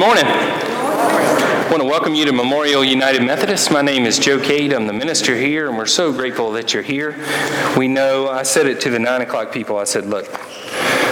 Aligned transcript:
morning. 0.00 0.24
I 0.24 1.68
want 1.70 1.82
to 1.82 1.86
welcome 1.86 2.14
you 2.14 2.24
to 2.24 2.32
Memorial 2.32 2.82
United 2.82 3.22
Methodist. 3.22 3.70
My 3.70 3.82
name 3.82 4.06
is 4.06 4.18
Joe 4.18 4.40
Cade. 4.40 4.72
I'm 4.72 4.86
the 4.86 4.94
minister 4.94 5.36
here, 5.36 5.68
and 5.68 5.76
we're 5.76 5.84
so 5.84 6.10
grateful 6.10 6.52
that 6.52 6.72
you're 6.72 6.82
here. 6.82 7.22
We 7.76 7.86
know, 7.86 8.30
I 8.30 8.44
said 8.44 8.66
it 8.66 8.80
to 8.80 8.88
the 8.88 8.98
9 8.98 9.20
o'clock 9.20 9.52
people, 9.52 9.76
I 9.76 9.84
said, 9.84 10.06
look, 10.06 10.26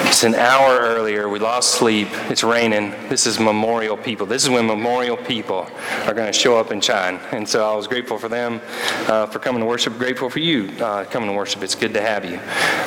it's 0.08 0.24
an 0.24 0.34
hour 0.34 0.78
earlier. 0.80 1.28
We 1.28 1.38
lost 1.38 1.72
sleep. 1.72 2.08
It's 2.30 2.42
raining. 2.42 2.92
This 3.10 3.26
is 3.26 3.38
memorial 3.38 3.94
people. 3.94 4.24
This 4.24 4.42
is 4.42 4.48
when 4.48 4.66
memorial 4.66 5.18
people 5.18 5.68
are 6.06 6.14
going 6.14 6.26
to 6.26 6.32
show 6.32 6.58
up 6.58 6.70
and 6.70 6.82
shine. 6.82 7.20
And 7.30 7.46
so 7.46 7.70
I 7.70 7.76
was 7.76 7.86
grateful 7.86 8.16
for 8.16 8.30
them 8.30 8.62
uh, 9.06 9.26
for 9.26 9.38
coming 9.38 9.60
to 9.60 9.66
worship. 9.66 9.98
Grateful 9.98 10.30
for 10.30 10.38
you 10.38 10.70
uh, 10.82 11.04
coming 11.04 11.28
to 11.28 11.36
worship. 11.36 11.62
It's 11.62 11.74
good 11.74 11.92
to 11.92 12.00
have 12.00 12.24
you. 12.24 12.40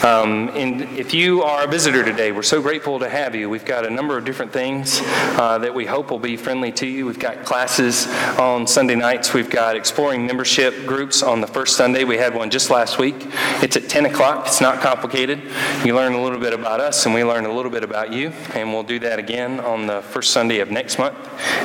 Um, 0.04 0.50
and 0.56 0.82
if 0.98 1.14
you 1.14 1.44
are 1.44 1.66
a 1.66 1.68
visitor 1.68 2.04
today, 2.04 2.32
we're 2.32 2.42
so 2.42 2.60
grateful 2.60 2.98
to 2.98 3.08
have 3.08 3.36
you. 3.36 3.52
We've 3.52 3.64
got 3.64 3.86
a 3.86 3.90
number 3.90 4.18
of 4.18 4.26
different 4.26 4.52
things 4.52 5.00
uh, 5.04 5.60
that 5.60 5.76
we 5.76 5.86
hope 5.86 6.10
will 6.10 6.18
be 6.18 6.38
friendly 6.38 6.72
to 6.72 6.88
you. 6.88 7.06
We've 7.06 7.20
got 7.20 7.46
classes 7.46 8.08
on 8.40 8.66
Sunday 8.66 8.96
nights. 8.96 9.32
We've 9.32 9.50
got 9.50 9.76
exploring 9.76 10.26
membership 10.26 10.88
groups 10.88 11.22
on 11.22 11.40
the 11.40 11.46
first 11.46 11.78
Sunday. 11.78 12.04
We 12.04 12.18
had 12.18 12.34
one 12.34 12.50
just 12.50 12.72
last 12.72 12.98
week. 12.98 13.28
It's 13.62 13.78
at 13.78 13.90
10 13.90 14.08
o'clock. 14.08 14.48
It's 14.48 14.60
not 14.60 14.82
complicated. 14.82 15.44
You 15.86 15.96
learn 15.96 16.14
a 16.14 16.22
little 16.22 16.40
bit 16.40 16.54
about 16.54 16.80
us 16.80 17.06
and 17.06 17.14
we 17.14 17.24
learn 17.24 17.46
a 17.46 17.54
little 17.54 17.72
bit 17.72 17.84
about 17.84 18.12
you. 18.12 18.30
And 18.56 18.74
we'll 18.74 18.82
do 18.82 18.98
that 19.00 19.20
again 19.20 19.60
on 19.60 19.86
the 19.86 20.02
first 20.02 20.32
Sunday 20.32 20.62
of 20.62 20.72
next 20.72 20.98
month 20.98 21.16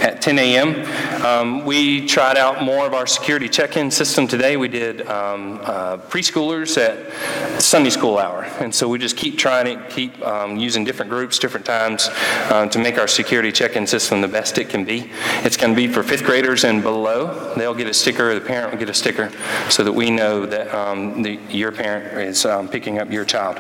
at 0.03 0.21
10 0.21 0.39
a.m. 0.39 1.25
Um, 1.25 1.65
we 1.65 2.07
tried 2.07 2.37
out 2.37 2.63
more 2.63 2.87
of 2.87 2.93
our 2.93 3.07
security 3.07 3.49
check-in 3.49 3.91
system 3.91 4.29
today. 4.29 4.59
We 4.59 4.69
did 4.69 5.09
um, 5.09 5.59
uh, 5.63 5.97
preschoolers 5.97 6.77
at 6.77 7.63
Sunday 7.63 7.89
school 7.89 8.19
And 8.35 8.75
so 8.75 8.89
we 8.89 8.99
just 8.99 9.17
keep 9.17 9.39
trying 9.39 9.67
it, 9.67 9.91
keep 9.91 10.21
um, 10.25 10.57
using 10.57 10.85
different 10.85 11.11
groups, 11.11 11.39
different 11.39 11.67
times 11.67 12.09
uh, 12.11 12.67
to 12.69 12.79
make 12.79 12.99
our 12.99 13.09
security 13.09 13.53
check-in 13.53 13.87
system 13.87 14.21
the 14.21 14.29
best 14.29 14.59
it 14.59 14.69
can 14.69 14.85
be. 14.85 15.11
It's 15.45 15.57
going 15.57 15.73
to 15.73 15.77
be 15.77 15.89
for 15.89 16.03
fifth 16.03 16.25
graders 16.25 16.65
and 16.65 16.83
below. 16.83 17.55
They'll 17.55 17.75
get 17.75 17.87
a 17.87 17.95
sticker, 17.95 18.35
the 18.35 18.41
parent 18.41 18.73
will 18.73 18.79
get 18.79 18.89
a 18.89 18.95
sticker 18.95 19.31
so 19.71 19.85
that 19.85 19.93
we 19.93 20.11
know 20.11 20.47
that 20.47 20.75
um, 20.75 21.23
the, 21.23 21.39
your 21.51 21.73
parent 21.73 22.19
is 22.19 22.45
um, 22.45 22.69
picking 22.69 22.99
up 22.99 23.11
your 23.11 23.25
child. 23.25 23.59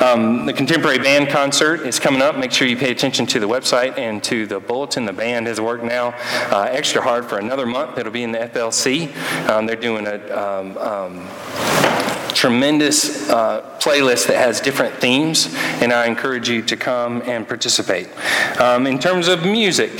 Um, 0.00 0.46
the 0.46 0.52
contemporary 0.52 0.98
band 0.98 1.28
concert 1.28 1.80
is 1.80 1.98
coming 1.98 2.22
up. 2.22 2.36
Make 2.36 2.52
sure 2.52 2.66
you 2.66 2.76
pay 2.76 2.90
attention 2.90 3.26
to 3.26 3.40
the 3.40 3.48
website 3.48 3.98
and 3.98 4.22
to 4.24 4.46
the 4.46 4.60
bulletin. 4.60 5.04
The 5.04 5.12
band 5.12 5.46
has 5.46 5.60
worked 5.60 5.84
now 5.84 6.14
uh, 6.50 6.68
extra 6.70 7.02
hard 7.02 7.26
for 7.26 7.38
another 7.38 7.66
month. 7.66 7.98
It'll 7.98 8.12
be 8.12 8.22
in 8.22 8.32
the 8.32 8.38
FLC. 8.38 9.14
Um, 9.48 9.66
they're 9.66 9.76
doing 9.76 10.06
a 10.06 10.16
um, 10.36 10.78
um, 10.78 12.15
tremendous 12.36 13.28
uh, 13.30 13.62
playlist 13.80 14.26
that 14.26 14.36
has 14.36 14.60
different 14.60 14.94
themes, 14.96 15.48
and 15.80 15.90
I 15.92 16.06
encourage 16.06 16.48
you 16.48 16.60
to 16.62 16.76
come 16.76 17.22
and 17.22 17.48
participate. 17.48 18.08
Um, 18.60 18.86
in 18.86 18.98
terms 18.98 19.26
of 19.26 19.44
music, 19.44 19.92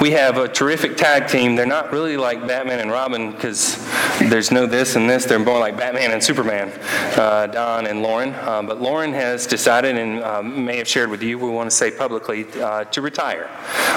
we 0.00 0.12
have 0.12 0.36
a 0.36 0.46
terrific 0.46 0.96
tag 0.96 1.28
team. 1.28 1.56
They're 1.56 1.66
not 1.66 1.90
really 1.90 2.16
like 2.16 2.46
Batman 2.46 2.78
and 2.78 2.90
Robin 2.90 3.32
because 3.32 3.76
there's 4.20 4.52
no 4.52 4.64
this 4.64 4.94
and 4.94 5.10
this. 5.10 5.24
They're 5.24 5.40
more 5.40 5.58
like 5.58 5.76
Batman 5.76 6.12
and 6.12 6.22
Superman, 6.22 6.70
uh, 7.16 7.48
Don 7.48 7.86
and 7.86 8.02
Lauren. 8.02 8.30
Uh, 8.30 8.62
but 8.62 8.80
Lauren 8.80 9.12
has 9.12 9.46
decided, 9.46 9.96
and 9.96 10.22
um, 10.22 10.64
may 10.64 10.76
have 10.76 10.88
shared 10.88 11.10
with 11.10 11.22
you, 11.22 11.38
we 11.38 11.48
want 11.50 11.68
to 11.68 11.74
say 11.74 11.90
publicly, 11.90 12.46
uh, 12.60 12.84
to 12.84 13.00
retire. 13.00 13.50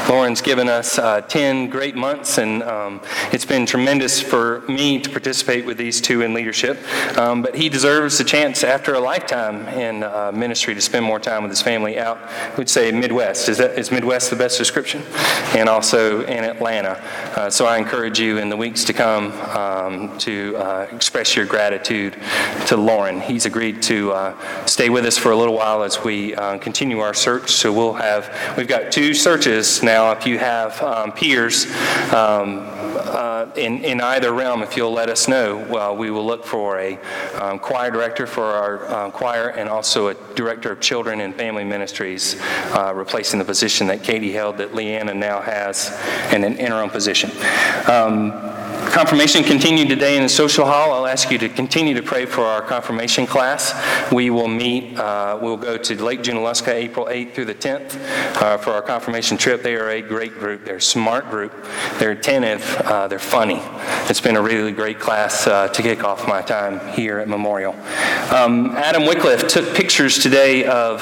Lauren's 0.09 0.41
given 0.41 0.69
us 0.69 0.97
uh, 0.97 1.21
10 1.21 1.69
great 1.69 1.95
months, 1.95 2.39
and 2.39 2.63
um, 2.63 2.99
it's 3.31 3.45
been 3.45 3.65
tremendous 3.65 4.19
for 4.21 4.61
me 4.61 4.99
to 4.99 5.09
participate 5.09 5.65
with 5.65 5.77
these 5.77 6.01
two 6.01 6.21
in 6.21 6.33
leadership. 6.33 6.79
Um, 7.17 7.41
but 7.41 7.55
he 7.55 7.69
deserves 7.75 8.17
a 8.21 8.23
chance 8.23 8.63
after 8.63 8.93
a 8.93 8.99
lifetime 9.01 9.67
in 9.67 10.01
uh, 10.01 10.31
ministry 10.33 10.73
to 10.73 10.79
spend 10.79 11.03
more 11.03 11.19
time 11.19 11.43
with 11.43 11.51
his 11.51 11.61
family 11.61 11.99
out, 11.99 12.17
we'd 12.57 12.69
say 12.69 12.89
Midwest. 12.89 13.49
Is, 13.49 13.57
that, 13.57 13.77
is 13.77 13.91
Midwest 13.91 14.29
the 14.29 14.37
best 14.37 14.57
description? 14.57 15.03
And 15.53 15.67
also 15.67 16.21
in 16.21 16.45
Atlanta. 16.45 16.91
Uh, 17.35 17.49
so 17.49 17.65
I 17.65 17.77
encourage 17.77 18.17
you 18.17 18.37
in 18.37 18.47
the 18.47 18.55
weeks 18.55 18.85
to 18.85 18.93
come 18.93 19.33
um, 19.57 20.17
to 20.19 20.55
uh, 20.55 20.87
express 20.93 21.35
your 21.35 21.45
gratitude 21.45 22.15
to 22.67 22.77
Lauren. 22.77 23.19
He's 23.19 23.45
agreed 23.45 23.81
to 23.83 24.13
uh, 24.13 24.65
stay 24.65 24.89
with 24.89 25.05
us 25.05 25.17
for 25.17 25.31
a 25.33 25.35
little 25.35 25.55
while 25.55 25.83
as 25.83 26.01
we 26.01 26.33
uh, 26.33 26.57
continue 26.59 26.99
our 26.99 27.13
search. 27.13 27.51
So 27.51 27.73
we'll 27.73 27.95
have, 27.95 28.55
we've 28.55 28.69
got 28.69 28.93
two 28.93 29.13
searches 29.13 29.83
now. 29.83 30.13
If 30.13 30.25
you 30.25 30.39
have 30.39 30.81
um, 30.81 31.11
peers, 31.11 31.65
um, 32.13 32.61
uh, 32.95 33.47
in, 33.57 33.83
in 33.83 33.99
either 33.99 34.31
realm, 34.31 34.63
if 34.63 34.77
you'll 34.77 34.93
let 34.93 35.09
us 35.09 35.27
know, 35.27 35.57
well, 35.69 35.97
we 35.97 36.09
will 36.09 36.25
look 36.25 36.45
for 36.45 36.79
a 36.79 36.97
um, 37.41 37.59
choir 37.65 37.89
director 37.89 38.27
for 38.27 38.43
our 38.43 38.85
uh, 38.85 39.09
choir 39.09 39.47
and 39.49 39.67
also 39.67 40.09
a 40.09 40.13
director 40.35 40.71
of 40.71 40.79
children 40.79 41.19
and 41.21 41.33
family 41.33 41.63
ministries, 41.63 42.39
uh, 42.75 42.93
replacing 42.95 43.39
the 43.39 43.45
position 43.45 43.87
that 43.87 44.03
Katie 44.03 44.31
held 44.31 44.57
that 44.57 44.75
Leanna 44.75 45.15
now 45.15 45.41
has 45.41 45.89
in 46.31 46.43
an 46.43 46.57
interim 46.57 46.91
position. 46.91 47.31
Um, 47.89 48.29
Confirmation 48.91 49.43
continued 49.43 49.89
today 49.89 50.15
in 50.15 50.23
the 50.23 50.29
social 50.29 50.65
hall. 50.65 50.93
I'll 50.93 51.07
ask 51.07 51.29
you 51.29 51.37
to 51.39 51.49
continue 51.49 51.93
to 51.95 52.03
pray 52.03 52.25
for 52.25 52.41
our 52.41 52.61
confirmation 52.61 53.25
class. 53.25 53.73
We 54.11 54.29
will 54.29 54.47
meet, 54.47 54.97
uh, 54.97 55.37
we'll 55.41 55.57
go 55.57 55.75
to 55.75 56.03
Lake 56.03 56.21
Junaluska 56.21 56.69
April 56.69 57.07
8th 57.07 57.33
through 57.33 57.45
the 57.45 57.55
10th 57.55 57.95
uh, 58.41 58.57
for 58.57 58.71
our 58.71 58.81
confirmation 58.81 59.37
trip. 59.37 59.63
They 59.63 59.75
are 59.75 59.89
a 59.89 60.01
great 60.01 60.33
group. 60.35 60.63
They're 60.63 60.77
a 60.77 60.81
smart 60.81 61.29
group. 61.29 61.53
They're 61.97 62.11
attentive. 62.11 62.63
Uh, 62.81 63.07
they're 63.07 63.19
funny. 63.19 63.59
It's 64.09 64.21
been 64.21 64.37
a 64.37 64.41
really 64.41 64.71
great 64.71 64.99
class 64.99 65.47
uh, 65.47 65.67
to 65.69 65.81
kick 65.81 66.03
off 66.03 66.27
my 66.27 66.41
time 66.41 66.79
here 66.93 67.19
at 67.19 67.27
Memorial. 67.27 67.73
Um, 68.31 68.71
Adam 68.77 69.05
Wycliffe 69.05 69.47
took 69.47 69.75
pictures 69.75 70.19
today 70.19 70.65
of 70.65 71.01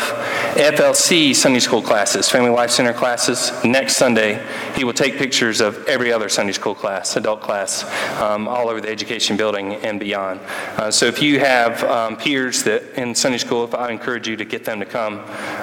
FLC 0.56 1.36
Sunday 1.36 1.60
school 1.60 1.82
classes, 1.82 2.30
Family 2.30 2.50
Life 2.50 2.72
Center 2.72 2.94
classes. 2.94 3.52
Next 3.64 3.98
Sunday, 3.98 4.44
he 4.76 4.84
will 4.84 4.94
take 4.94 5.18
pictures 5.18 5.62
of 5.62 5.86
every 5.86 6.12
other 6.12 6.30
Sunday 6.30 6.54
school 6.54 6.76
class, 6.76 7.16
adult 7.16 7.42
class 7.42 7.73
um, 8.20 8.48
all 8.48 8.70
over 8.70 8.80
the 8.80 8.90
education 8.90 9.36
building 9.38 9.74
and 9.76 10.00
beyond. 10.00 10.40
Uh, 10.78 10.92
so 10.92 11.08
if 11.08 11.22
you 11.22 11.40
have 11.40 11.84
um, 11.86 12.16
peers 12.16 12.62
that 12.64 12.84
in 13.00 13.16
Sunday 13.16 13.40
school, 13.40 13.64
if 13.64 13.74
I 13.74 13.90
encourage 13.90 14.28
you 14.28 14.36
to 14.36 14.46
get 14.46 14.66
them 14.66 14.80
to 14.80 14.86
come 14.86 15.20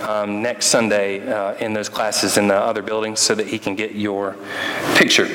um, 0.09 0.43
next 0.43 0.67
Sunday 0.67 1.21
uh, 1.27 1.55
in 1.55 1.73
those 1.73 1.89
classes 1.89 2.37
in 2.37 2.49
the 2.49 2.57
other 2.57 2.83
buildings 2.83 3.21
so 3.21 3.35
that 3.35 3.47
he 3.47 3.59
can 3.59 3.75
get 3.75 3.95
your 3.95 4.37
picture. 4.97 5.27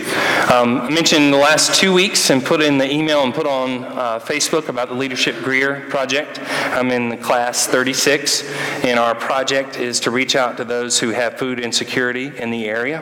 Um, 0.51 0.81
I 0.81 0.89
mentioned 0.89 1.33
the 1.33 1.37
last 1.37 1.79
two 1.79 1.93
weeks 1.93 2.29
and 2.29 2.43
put 2.43 2.61
in 2.61 2.77
the 2.77 2.91
email 2.91 3.23
and 3.23 3.33
put 3.33 3.47
on 3.47 3.83
uh, 3.85 4.19
Facebook 4.19 4.69
about 4.69 4.89
the 4.89 4.95
Leadership 4.95 5.35
Greer 5.43 5.81
project. 5.89 6.39
I'm 6.41 6.91
in 6.91 7.17
class 7.19 7.67
36, 7.67 8.43
and 8.83 8.99
our 8.99 9.15
project 9.15 9.77
is 9.77 9.99
to 10.01 10.11
reach 10.11 10.35
out 10.35 10.57
to 10.57 10.65
those 10.65 10.99
who 10.99 11.09
have 11.09 11.37
food 11.37 11.59
insecurity 11.59 12.31
in 12.37 12.51
the 12.51 12.65
area. 12.65 13.01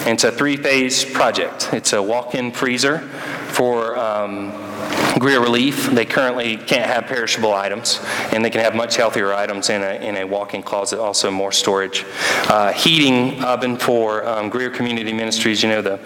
And 0.00 0.10
it's 0.10 0.24
a 0.24 0.32
three 0.32 0.56
phase 0.56 1.04
project. 1.04 1.70
It's 1.72 1.92
a 1.92 2.02
walk 2.02 2.34
in 2.34 2.52
freezer 2.52 3.08
for 3.52 3.96
um, 3.98 4.50
Greer 5.18 5.40
Relief. 5.40 5.86
They 5.90 6.04
currently 6.04 6.56
can't 6.56 6.86
have 6.86 7.06
perishable 7.06 7.54
items, 7.54 8.00
and 8.32 8.44
they 8.44 8.50
can 8.50 8.60
have 8.60 8.74
much 8.74 8.96
healthier 8.96 9.32
items 9.32 9.70
in 9.70 9.82
a, 9.82 9.94
in 9.94 10.16
a 10.16 10.24
walk-in 10.24 10.62
closet, 10.62 10.98
also 10.98 11.30
more 11.30 11.52
storage. 11.52 12.04
Uh, 12.48 12.72
heating 12.72 13.42
oven 13.44 13.76
for 13.76 14.26
um, 14.26 14.48
Greer 14.48 14.70
Community 14.70 15.12
Ministries, 15.12 15.62
you 15.62 15.68
know, 15.68 15.82
the 15.82 15.98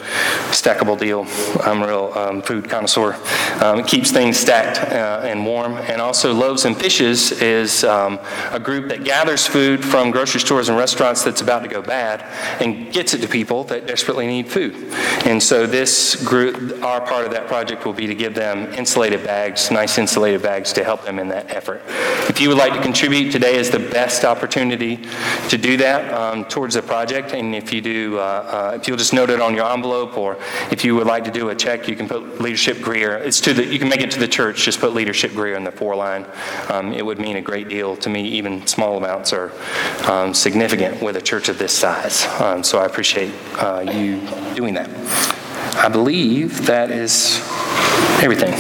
stackable 0.51 0.99
deal. 0.99 1.27
I'm 1.63 1.83
a 1.83 1.87
real 1.87 2.13
um, 2.15 2.43
food 2.43 2.69
connoisseur. 2.69 3.15
Um, 3.63 3.81
it 3.81 3.87
keeps 3.87 4.11
things 4.11 4.37
stacked 4.37 4.79
uh, 4.93 5.23
and 5.25 5.45
warm. 5.45 5.75
And 5.75 6.01
also 6.01 6.33
Loaves 6.33 6.65
and 6.65 6.77
Fishes 6.77 7.33
is 7.33 7.85
um, 7.85 8.19
a 8.51 8.61
group 8.61 8.89
that 8.89 9.05
gathers 9.05 9.47
food 9.47 9.85
from 9.85 10.11
grocery 10.11 10.41
stores 10.41 10.69
and 10.69 10.79
restaurants 10.79 11.23
that's 11.23 11.41
about 11.41 11.63
to 11.63 11.69
go 11.69 11.83
bad 11.83 12.23
and 12.63 12.93
gets 12.93 13.15
it 13.15 13.23
to 13.23 13.29
people 13.29 13.65
that 13.65 13.87
desperately 13.87 14.27
need 14.27 14.49
food. 14.49 14.75
And 15.25 15.43
so 15.43 15.67
this 15.67 16.17
group, 16.25 16.83
our 16.83 17.01
part 17.01 17.25
of 17.25 17.33
that 17.33 17.47
project 17.47 17.85
will 17.85 17.93
be 17.93 18.07
to 18.07 18.15
give 18.15 18.35
them 18.35 18.68
insulated 18.77 19.25
bags, 19.25 19.71
nice 19.71 19.99
insulated 19.99 20.43
bags 20.43 20.73
to 20.75 20.85
help 20.85 21.05
them 21.05 21.19
in 21.19 21.29
that 21.29 21.51
effort. 21.51 21.83
If 22.29 22.41
you 22.41 22.49
would 22.49 22.59
like 22.59 22.73
to 22.73 22.83
contribute, 22.83 23.31
today 23.33 23.57
is 23.57 23.71
the 23.71 23.79
best 23.79 24.25
opportunity 24.25 25.01
to 25.49 25.59
do 25.59 25.77
that 25.79 26.13
um, 26.13 26.45
towards 26.45 26.75
the 26.75 26.83
project. 26.83 27.33
And 27.33 27.55
if 27.55 27.73
you 27.73 27.81
do, 27.81 28.19
uh, 28.19 28.23
uh, 28.23 28.77
if 28.77 28.87
you'll 28.87 28.97
just 28.97 29.13
note 29.13 29.31
it 29.31 29.41
on 29.41 29.55
your 29.55 29.71
envelope, 29.71 30.17
or 30.17 30.37
if 30.71 30.85
you 30.85 30.95
would 30.95 31.07
like 31.07 31.25
to 31.25 31.31
do 31.31 31.49
a 31.51 31.55
check, 31.55 31.89
you 31.89 31.97
can 31.97 32.09
put 32.09 32.41
Leadership 32.41 32.81
Greer. 32.81 33.17
It's 33.17 33.41
to 33.43 33.55
the, 33.55 33.65
you 33.65 33.79
can 33.79 33.89
make 33.89 34.01
it 34.01 34.11
to 34.13 34.21
the 34.21 34.29
church. 34.29 34.65
Just 34.65 34.81
put 34.81 34.93
Leadership 34.95 35.33
Greer 35.33 35.57
in 35.57 35.65
the 35.65 35.73
for 35.73 35.95
line. 35.97 36.27
Um, 36.69 36.93
it 36.93 37.05
would 37.05 37.19
mean 37.19 37.37
a 37.37 37.43
great 37.43 37.69
deal 37.69 37.97
to 37.97 38.09
me. 38.09 38.29
Even 38.29 38.67
small 38.67 38.97
amounts 38.97 39.33
are 39.33 39.53
um, 40.11 40.35
significant 40.35 41.03
with 41.03 41.17
a 41.17 41.23
church 41.23 41.49
of 41.49 41.59
this 41.59 41.73
size. 41.73 42.27
Um, 42.41 42.63
so 42.63 42.79
I 42.79 42.87
appreciate 42.87 43.33
uh, 43.57 43.81
you 43.81 44.21
doing 44.55 44.75
that. 44.75 45.48
I 45.77 45.89
believe 45.89 46.67
that 46.67 46.91
is 46.91 47.39
everything. 48.23 48.57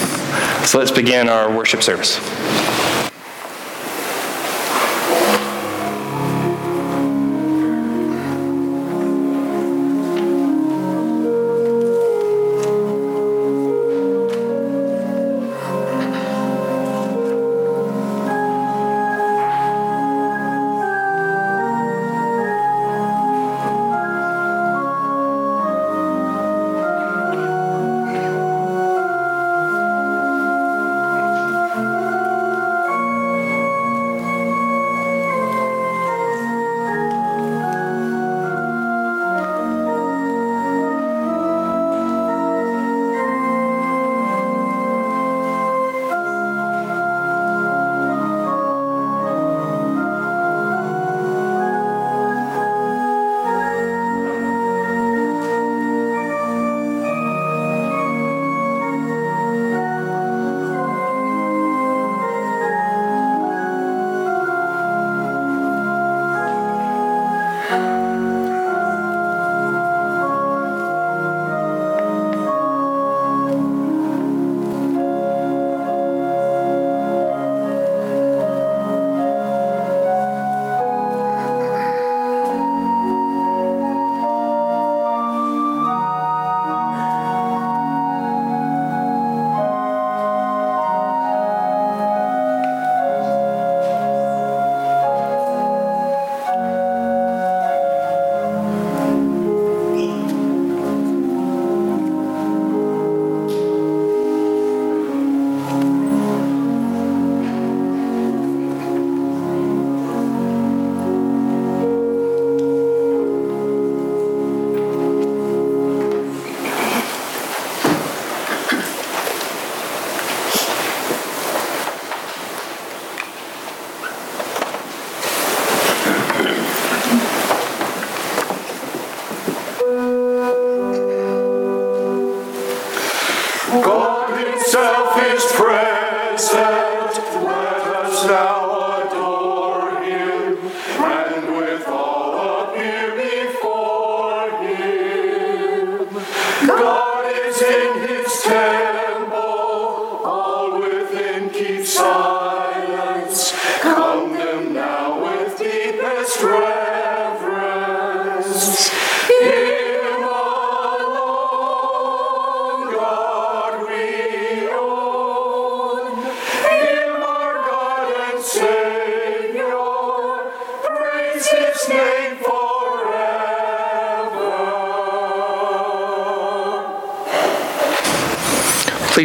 So 0.66 0.78
let's 0.78 0.90
begin 0.90 1.28
our 1.28 1.54
worship 1.54 1.82
service. 1.82 2.18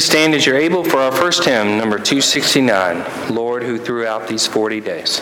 Please 0.03 0.11
stand 0.11 0.35
as 0.35 0.45
you're 0.45 0.57
able 0.57 0.83
for 0.83 0.97
our 0.97 1.13
first 1.13 1.45
hymn, 1.45 1.77
number 1.77 1.97
269, 1.97 3.33
Lord 3.33 3.63
who 3.63 3.77
throughout 3.77 4.27
these 4.27 4.45
40 4.45 4.81
days. 4.81 5.21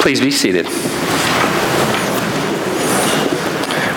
Please 0.00 0.18
be 0.18 0.30
seated. 0.30 0.66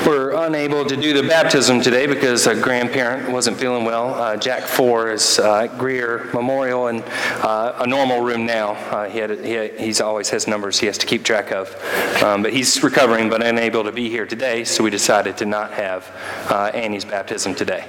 We're 0.05 0.33
unable 0.45 0.83
to 0.83 0.97
do 0.97 1.13
the 1.13 1.25
baptism 1.25 1.79
today 1.79 2.07
because 2.07 2.45
a 2.45 2.59
grandparent 2.59 3.31
wasn't 3.31 3.57
feeling 3.57 3.85
well. 3.85 4.13
Uh, 4.13 4.35
Jack 4.35 4.63
Four 4.63 5.13
is 5.13 5.39
uh, 5.39 5.67
Greer 5.77 6.29
Memorial 6.33 6.89
in 6.89 7.03
uh, 7.03 7.77
a 7.79 7.87
normal 7.87 8.19
room 8.19 8.45
now. 8.45 8.73
Uh, 8.73 9.07
he 9.07 9.19
had, 9.19 9.39
he 9.45 9.69
he's 9.81 10.01
always 10.01 10.29
has 10.31 10.45
numbers 10.45 10.77
he 10.77 10.87
has 10.87 10.97
to 10.97 11.05
keep 11.05 11.23
track 11.23 11.53
of, 11.53 11.73
um, 12.21 12.43
but 12.43 12.51
he's 12.51 12.83
recovering 12.83 13.29
but 13.29 13.41
unable 13.41 13.85
to 13.85 13.93
be 13.93 14.09
here 14.09 14.25
today. 14.25 14.65
So 14.65 14.83
we 14.83 14.89
decided 14.89 15.37
to 15.37 15.45
not 15.45 15.71
have 15.71 16.11
uh, 16.49 16.71
Annie's 16.73 17.05
baptism 17.05 17.55
today. 17.55 17.87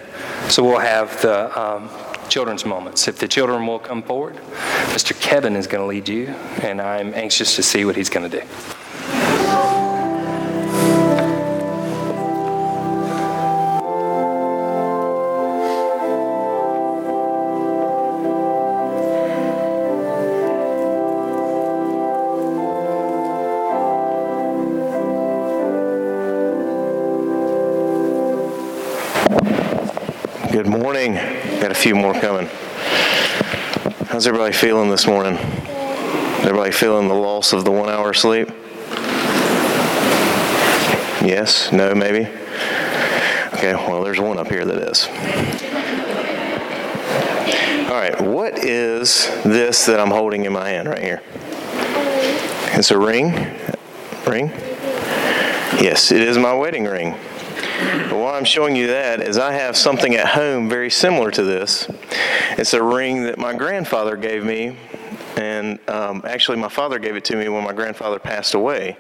So 0.49 0.63
we'll 0.63 0.79
have 0.79 1.21
the 1.21 1.61
um, 1.61 1.91
children's 2.29 2.65
moments. 2.65 3.09
If 3.09 3.19
the 3.19 3.29
children 3.29 3.67
will 3.67 3.79
come 3.79 4.03
forward, 4.03 4.37
Mr. 4.95 5.19
Kevin 5.21 5.57
is 5.57 5.67
going 5.67 5.83
to 5.83 5.87
lead 5.87 6.09
you, 6.09 6.29
and 6.63 6.81
I'm 6.81 7.15
anxious 7.15 7.57
to 7.57 7.63
see 7.63 7.85
what 7.85 7.97
he's 7.97 8.11
going 8.11 8.31
to 8.31 8.41
do. 8.41 8.47
Good 30.55 30.69
morning. 30.69 31.34
Few 31.85 31.95
more 31.95 32.15
coming. 32.15 32.47
How's 34.07 34.27
everybody 34.27 34.55
feeling 34.55 34.89
this 34.89 35.07
morning? 35.07 35.37
Everybody 35.37 36.73
feeling 36.73 37.09
the 37.09 37.15
loss 37.15 37.53
of 37.53 37.67
the 37.67 37.71
one 37.71 37.91
hour 37.91 38.15
sleep? 38.15 38.49
Yes? 41.23 41.71
No? 41.73 41.95
Maybe? 41.95 42.21
Okay, 43.53 43.75
well, 43.75 44.03
there's 44.03 44.19
one 44.19 44.39
up 44.39 44.49
here 44.49 44.65
that 44.65 44.79
is. 44.79 45.09
All 47.91 48.01
right, 48.01 48.19
what 48.19 48.65
is 48.65 49.27
this 49.43 49.85
that 49.85 50.01
I'm 50.01 50.11
holding 50.11 50.47
in 50.47 50.55
my 50.55 50.71
hand 50.71 50.89
right 50.89 51.03
here? 51.03 51.21
It's 52.79 52.93
a 52.93 52.99
ring? 52.99 53.35
Ring? 54.27 54.49
Yes, 55.83 56.13
it 56.13 56.23
is 56.23 56.39
my 56.39 56.55
wedding 56.55 56.85
ring. 56.85 57.15
But 58.09 58.19
why 58.19 58.37
I'm 58.37 58.45
showing 58.45 58.77
you 58.77 58.89
that 58.89 59.21
is 59.21 59.39
I 59.39 59.53
have 59.53 59.77
something 59.77 60.15
at 60.15 60.29
home 60.29 60.69
very 60.69 60.91
similar 60.91 61.31
to 61.33 61.43
this. 61.43 61.89
It's 62.53 62.75
a 62.75 62.83
ring 62.83 63.25
that 63.25 63.39
my 63.39 63.55
grandfather 63.55 64.17
gave 64.17 64.45
me, 64.45 64.77
and 65.37 65.79
um, 65.89 66.23
actually 66.25 66.59
my 66.59 66.69
father 66.69 66.99
gave 66.99 67.17
it 67.17 67.25
to 67.27 67.37
me 67.37 67.49
when 67.49 67.65
my 67.65 67.73
grandfather 67.73 68.19
passed 68.19 68.55
away. 68.55 68.97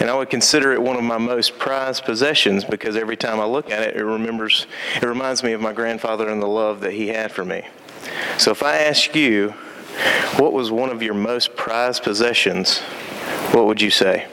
And 0.00 0.10
I 0.10 0.16
would 0.16 0.30
consider 0.30 0.72
it 0.72 0.82
one 0.82 0.96
of 0.96 1.04
my 1.04 1.18
most 1.18 1.58
prized 1.58 2.04
possessions 2.04 2.64
because 2.64 2.96
every 2.96 3.16
time 3.16 3.38
I 3.38 3.44
look 3.44 3.70
at 3.70 3.82
it, 3.82 3.96
it 3.96 4.04
remembers, 4.04 4.66
it 4.96 5.06
reminds 5.06 5.42
me 5.42 5.52
of 5.52 5.60
my 5.60 5.72
grandfather 5.72 6.28
and 6.28 6.42
the 6.42 6.48
love 6.48 6.80
that 6.80 6.92
he 6.92 7.08
had 7.08 7.30
for 7.30 7.44
me. 7.44 7.66
So 8.38 8.50
if 8.50 8.62
I 8.62 8.78
ask 8.78 9.14
you, 9.14 9.54
what 10.36 10.52
was 10.52 10.70
one 10.70 10.90
of 10.90 11.02
your 11.02 11.14
most 11.14 11.54
prized 11.56 12.02
possessions, 12.02 12.80
what 13.52 13.66
would 13.66 13.80
you 13.80 13.90
say? 13.90 14.26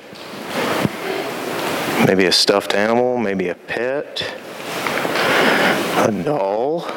Maybe 2.08 2.26
a 2.26 2.32
stuffed 2.32 2.74
animal, 2.74 3.18
maybe 3.18 3.50
a 3.50 3.56
pet, 3.56 4.24
a 5.98 6.24
doll. 6.24 6.88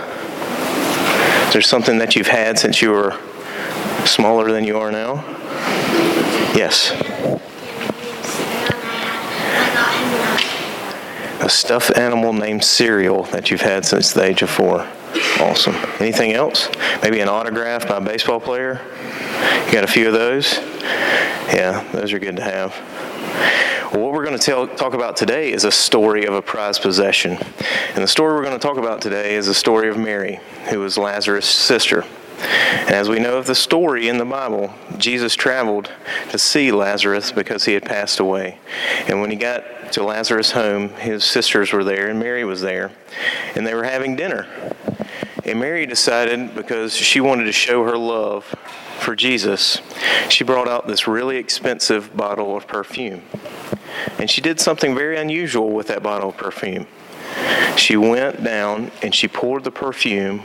Is 1.49 1.53
there 1.53 1.63
something 1.63 1.99
that 1.99 2.15
you've 2.15 2.29
had 2.29 2.61
since 2.61 2.81
you 2.81 2.93
were 2.93 3.19
smaller 4.05 4.53
than 4.53 4.63
you 4.63 4.79
are 4.79 4.93
now? 4.93 5.25
Yes. 6.55 6.93
A 11.41 11.49
stuffed 11.49 11.97
animal 11.99 12.33
named 12.33 12.63
Cereal 12.65 13.25
that 13.25 13.51
you've 13.51 13.63
had 13.63 13.85
since 13.85 14.13
the 14.13 14.23
age 14.23 14.43
of 14.43 14.51
four. 14.51 14.89
Awesome. 15.41 15.75
Anything 15.99 16.35
else? 16.35 16.69
Maybe 17.03 17.19
an 17.19 17.29
autograph 17.29 17.89
by 17.89 17.97
a 17.97 18.01
baseball 18.01 18.39
player? 18.39 18.81
You 19.67 19.73
got 19.73 19.83
a 19.83 19.89
few 19.89 20.07
of 20.07 20.13
those? 20.13 20.59
Yeah, 21.53 21.85
those 21.93 22.13
are 22.13 22.21
good 22.21 22.37
to 22.37 22.43
have. 22.43 23.70
Well, 23.93 24.03
what 24.03 24.13
we're 24.13 24.25
going 24.25 24.39
to 24.39 24.45
tell, 24.45 24.69
talk 24.69 24.95
about 24.95 25.17
today 25.17 25.51
is 25.51 25.65
a 25.65 25.73
story 25.73 26.25
of 26.25 26.33
a 26.33 26.41
prized 26.41 26.81
possession. 26.81 27.37
And 27.93 28.05
the 28.05 28.07
story 28.07 28.35
we're 28.35 28.45
going 28.45 28.57
to 28.57 28.65
talk 28.65 28.77
about 28.77 29.03
today 29.03 29.35
is 29.35 29.47
the 29.47 29.55
story 29.55 29.89
of 29.89 29.99
Mary, 29.99 30.39
who 30.69 30.79
was 30.79 30.97
Lazarus' 30.97 31.49
sister. 31.49 32.05
And 32.39 32.91
as 32.91 33.09
we 33.09 33.19
know 33.19 33.37
of 33.37 33.47
the 33.47 33.55
story 33.57 34.07
in 34.07 34.19
the 34.19 34.25
Bible, 34.25 34.73
Jesus 34.97 35.35
traveled 35.35 35.91
to 36.31 36.39
see 36.39 36.71
Lazarus 36.71 37.33
because 37.33 37.65
he 37.65 37.73
had 37.73 37.85
passed 37.85 38.21
away. 38.21 38.61
And 39.09 39.21
when 39.21 39.33
he 39.33 39.37
got 39.37 39.65
to 39.95 40.05
Lazarus' 40.05 40.53
home, 40.53 40.91
his 40.91 41.25
sisters 41.25 41.73
were 41.73 41.83
there 41.83 42.09
and 42.09 42.21
Mary 42.21 42.45
was 42.45 42.61
there, 42.61 42.93
and 43.57 43.67
they 43.67 43.75
were 43.75 43.83
having 43.83 44.15
dinner. 44.15 44.47
And 45.51 45.59
Mary 45.59 45.85
decided, 45.85 46.55
because 46.55 46.95
she 46.95 47.21
wanted 47.21 47.45
to 47.45 47.53
show 47.53 47.83
her 47.83 47.99
love 47.99 48.45
for 49.01 49.17
Jesus, 49.17 49.81
she 50.29 50.45
brought 50.45 50.69
out 50.69 50.87
this 50.87 51.09
really 51.09 51.39
expensive 51.39 52.17
bottle 52.17 52.57
of 52.57 52.69
perfume. 52.69 53.23
And 54.21 54.31
she 54.31 54.41
did 54.41 54.61
something 54.61 54.95
very 54.95 55.19
unusual 55.19 55.71
with 55.71 55.89
that 55.89 56.05
bottle 56.05 56.29
of 56.29 56.37
perfume. 56.37 56.87
She 57.77 57.97
went 57.97 58.45
down 58.45 58.93
and 59.03 59.13
she 59.13 59.27
poured 59.27 59.65
the 59.65 59.73
perfume 59.73 60.43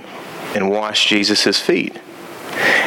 and 0.56 0.72
washed 0.72 1.08
Jesus' 1.08 1.60
feet. 1.60 2.00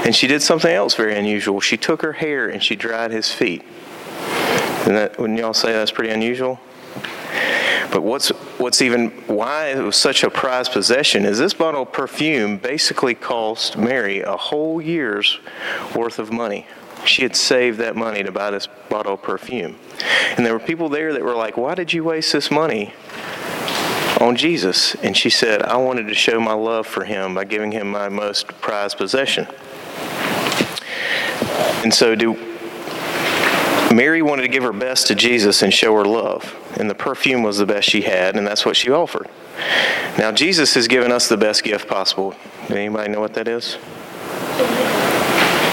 And 0.05 0.13
she 0.13 0.27
did 0.27 0.43
something 0.43 0.73
else 0.73 0.97
very 0.97 1.17
unusual. 1.17 1.61
She 1.61 1.77
took 1.77 2.03
her 2.03 2.15
hair 2.15 2.49
and 2.49 2.61
she 2.61 2.75
dried 2.75 3.13
his 3.13 3.31
feet. 3.31 3.63
And 4.87 4.97
that, 4.97 5.21
wouldn't 5.21 5.39
y'all 5.39 5.55
say 5.55 5.73
that's 5.73 5.93
pretty 5.93 6.13
unusual? 6.13 6.59
But 7.91 8.03
what's 8.03 8.29
what's 8.59 8.83
even 8.83 9.11
why 9.27 9.69
it 9.69 9.83
was 9.83 9.97
such 9.97 10.23
a 10.23 10.31
prized 10.31 10.73
possession 10.73 11.25
is 11.25 11.39
this 11.39 11.55
bottle 11.55 11.83
of 11.83 11.93
perfume 11.93 12.59
basically 12.59 13.15
cost 13.15 13.79
Mary 13.79 14.21
a 14.21 14.37
whole 14.37 14.81
year's 14.81 15.39
worth 15.95 16.19
of 16.19 16.31
money. 16.31 16.67
She 17.05 17.23
had 17.23 17.35
saved 17.35 17.79
that 17.79 17.97
money 17.97 18.23
to 18.23 18.33
buy 18.33 18.51
this 18.51 18.67
bottle 18.89 19.15
of 19.15 19.23
perfume. 19.23 19.77
And 20.37 20.45
there 20.45 20.53
were 20.53 20.59
people 20.59 20.89
there 20.89 21.13
that 21.13 21.23
were 21.23 21.35
like, 21.35 21.57
Why 21.57 21.75
did 21.75 21.93
you 21.93 22.05
waste 22.05 22.33
this 22.33 22.51
money 22.51 22.93
on 24.21 24.37
Jesus? 24.37 24.95
And 24.97 25.17
she 25.17 25.31
said, 25.31 25.63
I 25.63 25.77
wanted 25.77 26.09
to 26.09 26.15
show 26.15 26.41
my 26.41 26.55
love 26.55 26.87
for 26.87 27.05
him 27.05 27.35
by 27.35 27.45
giving 27.45 27.73
him 27.73 27.91
my 27.91 28.09
most 28.09 28.49
prized 28.61 28.99
possession. 28.99 29.47
And 31.83 31.95
so 31.95 32.15
do 32.15 32.58
Mary 33.95 34.23
wanted 34.23 34.43
to 34.43 34.49
give 34.49 34.63
her 34.63 34.73
best 34.73 35.07
to 35.07 35.15
Jesus 35.15 35.63
and 35.63 35.73
show 35.73 35.95
her 35.95 36.05
love. 36.05 36.57
And 36.79 36.91
the 36.91 36.95
perfume 36.95 37.43
was 37.43 37.59
the 37.59 37.67
best 37.67 37.89
she 37.89 38.03
had, 38.03 38.37
and 38.37 38.47
that's 38.47 38.67
what 38.67 38.77
she 38.77 38.91
offered. 38.91 39.29
Now 40.19 40.33
Jesus 40.33 40.75
has 40.75 40.89
given 40.89 41.11
us 41.11 41.29
the 41.29 41.37
best 41.37 41.65
gift 41.65 41.89
possible. 41.89 42.35
Do 42.69 42.75
anybody 42.75 43.11
know 43.11 43.21
what 43.21 43.35
that 43.35 43.49
is? 43.49 43.77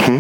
Hmm? 0.08 0.20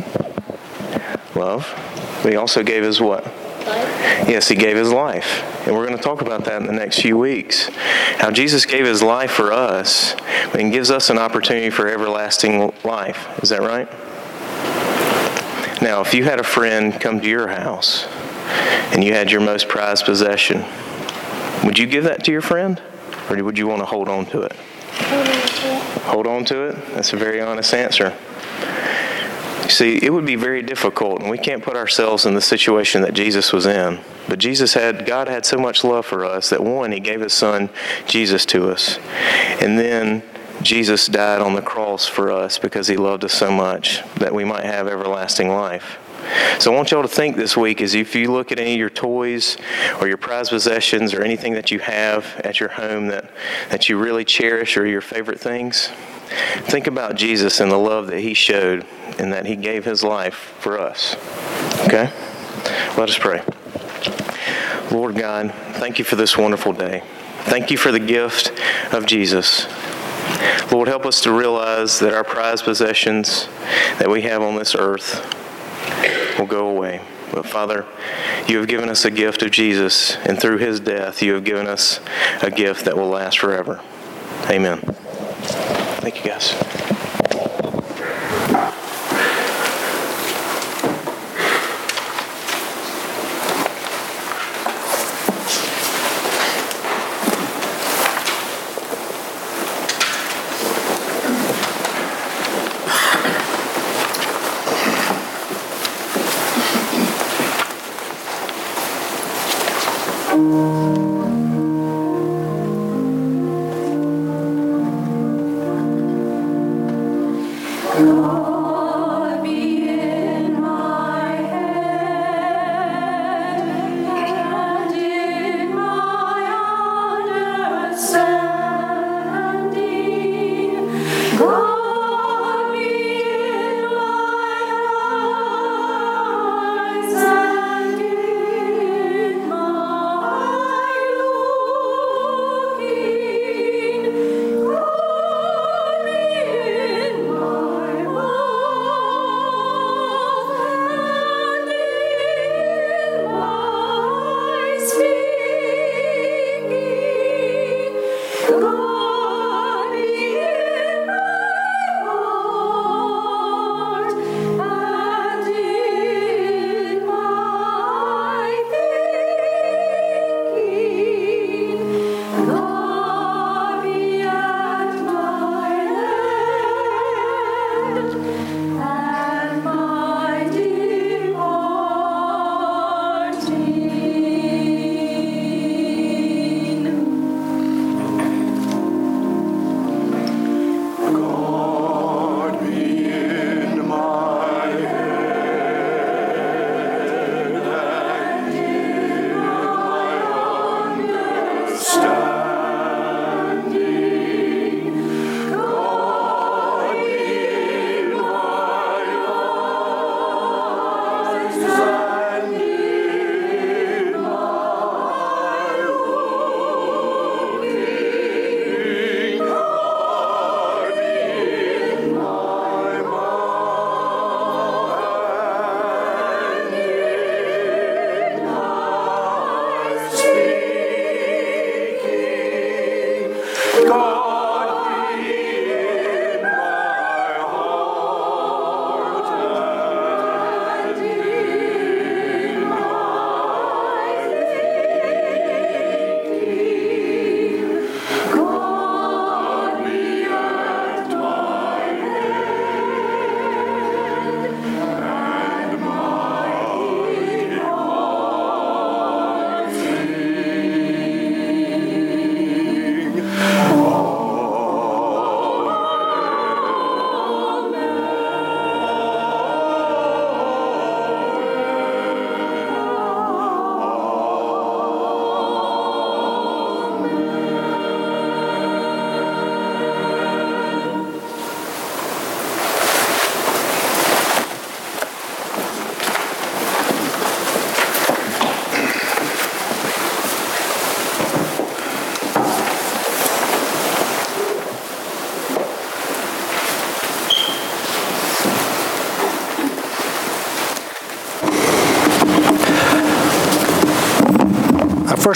Love. 1.37 1.73
But 2.21 2.31
he 2.31 2.37
also 2.37 2.63
gave 2.63 2.83
his 2.83 2.99
what? 2.99 3.23
Life. 3.25 4.27
Yes, 4.27 4.47
he 4.47 4.55
gave 4.55 4.75
his 4.75 4.91
life. 4.91 5.43
And 5.67 5.75
we're 5.75 5.85
going 5.85 5.97
to 5.97 6.03
talk 6.03 6.21
about 6.21 6.45
that 6.45 6.61
in 6.61 6.67
the 6.67 6.73
next 6.73 7.01
few 7.01 7.17
weeks. 7.17 7.69
How 8.17 8.31
Jesus 8.31 8.65
gave 8.65 8.85
his 8.85 9.01
life 9.01 9.31
for 9.31 9.51
us 9.51 10.15
and 10.53 10.71
gives 10.71 10.91
us 10.91 11.09
an 11.09 11.17
opportunity 11.17 11.69
for 11.69 11.87
everlasting 11.87 12.73
life. 12.83 13.27
Is 13.41 13.49
that 13.49 13.61
right? 13.61 13.87
Now, 15.81 16.01
if 16.01 16.13
you 16.13 16.23
had 16.23 16.39
a 16.39 16.43
friend 16.43 16.99
come 16.99 17.19
to 17.19 17.27
your 17.27 17.47
house 17.47 18.05
and 18.93 19.03
you 19.03 19.13
had 19.13 19.31
your 19.31 19.41
most 19.41 19.67
prized 19.67 20.05
possession, 20.05 20.63
would 21.63 21.77
you 21.77 21.85
give 21.85 22.05
that 22.05 22.23
to 22.25 22.31
your 22.31 22.41
friend? 22.41 22.81
Or 23.29 23.43
would 23.43 23.57
you 23.57 23.67
want 23.67 23.81
to 23.81 23.85
hold 23.85 24.07
on 24.07 24.25
to 24.27 24.41
it? 24.41 24.53
Hold 26.05 26.27
on 26.27 26.45
to 26.45 26.63
it? 26.67 26.75
That's 26.93 27.11
a 27.13 27.17
very 27.17 27.41
honest 27.41 27.73
answer. 27.73 28.15
See, 29.67 29.97
it 30.01 30.13
would 30.13 30.25
be 30.25 30.35
very 30.35 30.61
difficult, 30.61 31.21
and 31.21 31.29
we 31.29 31.39
can't 31.39 31.63
put 31.63 31.75
ourselves 31.75 32.25
in 32.25 32.35
the 32.35 32.41
situation 32.41 33.01
that 33.01 33.15
Jesus 33.15 33.51
was 33.51 33.65
in. 33.65 33.99
But 34.29 34.37
Jesus 34.37 34.75
had, 34.75 35.05
God 35.07 35.27
had 35.27 35.45
so 35.45 35.57
much 35.57 35.83
love 35.83 36.05
for 36.05 36.23
us 36.23 36.51
that 36.51 36.63
one, 36.63 36.91
He 36.91 36.99
gave 36.99 37.21
His 37.21 37.33
Son, 37.33 37.69
Jesus, 38.05 38.45
to 38.47 38.69
us. 38.69 38.99
And 39.59 39.77
then 39.77 40.21
Jesus 40.65 41.05
died 41.05 41.41
on 41.41 41.53
the 41.53 41.61
cross 41.61 42.07
for 42.07 42.31
us 42.31 42.57
because 42.57 42.87
He 42.87 42.97
loved 42.97 43.23
us 43.23 43.33
so 43.33 43.51
much 43.51 44.01
that 44.15 44.33
we 44.33 44.43
might 44.43 44.65
have 44.65 44.87
everlasting 44.87 45.47
life. 45.47 45.99
So 46.59 46.73
I 46.73 46.75
want 46.75 46.89
y'all 46.89 47.03
to 47.03 47.07
think 47.07 47.35
this 47.35 47.55
week 47.55 47.81
is 47.81 47.93
if 47.93 48.15
you 48.15 48.31
look 48.31 48.51
at 48.51 48.59
any 48.59 48.73
of 48.73 48.79
your 48.79 48.89
toys 48.89 49.57
or 50.01 50.07
your 50.07 50.17
prized 50.17 50.49
possessions 50.49 51.13
or 51.13 51.21
anything 51.21 51.53
that 51.53 51.69
you 51.69 51.77
have 51.77 52.41
at 52.43 52.59
your 52.59 52.69
home 52.69 53.09
that, 53.09 53.29
that 53.69 53.89
you 53.89 53.99
really 53.99 54.25
cherish 54.25 54.75
or 54.75 54.87
your 54.87 55.01
favorite 55.01 55.39
things, 55.39 55.91
think 56.63 56.87
about 56.87 57.13
Jesus 57.13 57.59
and 57.59 57.71
the 57.71 57.77
love 57.77 58.07
that 58.07 58.21
he 58.21 58.33
showed 58.33 58.87
and 59.19 59.31
that 59.33 59.45
he 59.45 59.55
gave 59.55 59.85
his 59.85 60.03
life 60.03 60.55
for 60.59 60.79
us. 60.79 61.15
Okay? 61.85 62.11
Let 62.97 63.07
us 63.07 63.19
pray. 63.19 63.43
Lord 64.89 65.15
God, 65.15 65.53
thank 65.73 65.99
you 65.99 66.05
for 66.05 66.15
this 66.15 66.35
wonderful 66.35 66.73
day. 66.73 67.03
Thank 67.43 67.69
you 67.69 67.77
for 67.77 67.91
the 67.91 67.99
gift 67.99 68.51
of 68.91 69.05
Jesus. 69.05 69.67
Lord, 70.71 70.87
help 70.87 71.05
us 71.05 71.21
to 71.21 71.31
realize 71.31 71.99
that 71.99 72.13
our 72.13 72.23
prized 72.23 72.63
possessions 72.65 73.47
that 73.99 74.09
we 74.09 74.23
have 74.23 74.41
on 74.41 74.55
this 74.55 74.75
earth 74.75 75.23
will 76.37 76.47
go 76.47 76.67
away. 76.67 77.01
But 77.31 77.45
Father, 77.45 77.85
you 78.47 78.57
have 78.57 78.67
given 78.67 78.89
us 78.89 79.05
a 79.05 79.11
gift 79.11 79.41
of 79.41 79.51
Jesus, 79.51 80.15
and 80.17 80.39
through 80.39 80.57
his 80.57 80.79
death, 80.79 81.21
you 81.21 81.33
have 81.33 81.43
given 81.43 81.67
us 81.67 81.99
a 82.41 82.51
gift 82.51 82.85
that 82.85 82.97
will 82.97 83.09
last 83.09 83.39
forever. 83.39 83.81
Amen. 84.49 84.79
Thank 86.01 86.23
you, 86.23 86.31
guys. 86.31 87.04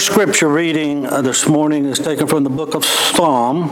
First 0.00 0.12
scripture 0.12 0.48
reading 0.48 1.04
uh, 1.04 1.20
this 1.20 1.46
morning 1.46 1.84
is 1.84 1.98
taken 1.98 2.26
from 2.26 2.42
the 2.42 2.48
book 2.48 2.74
of 2.74 2.86
Psalm, 2.86 3.68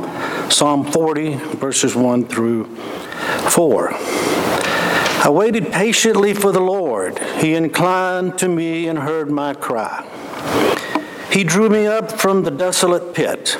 Psalm 0.50 0.84
40, 0.84 1.36
verses 1.56 1.94
1 1.96 2.26
through 2.26 2.64
4. 2.66 3.88
I 3.94 5.30
waited 5.30 5.72
patiently 5.72 6.34
for 6.34 6.52
the 6.52 6.60
Lord. 6.60 7.18
He 7.38 7.54
inclined 7.54 8.36
to 8.40 8.48
me 8.48 8.88
and 8.88 8.98
heard 8.98 9.30
my 9.30 9.54
cry. 9.54 10.06
He 11.32 11.44
drew 11.44 11.70
me 11.70 11.86
up 11.86 12.12
from 12.12 12.42
the 12.42 12.50
desolate 12.50 13.14
pit, 13.14 13.56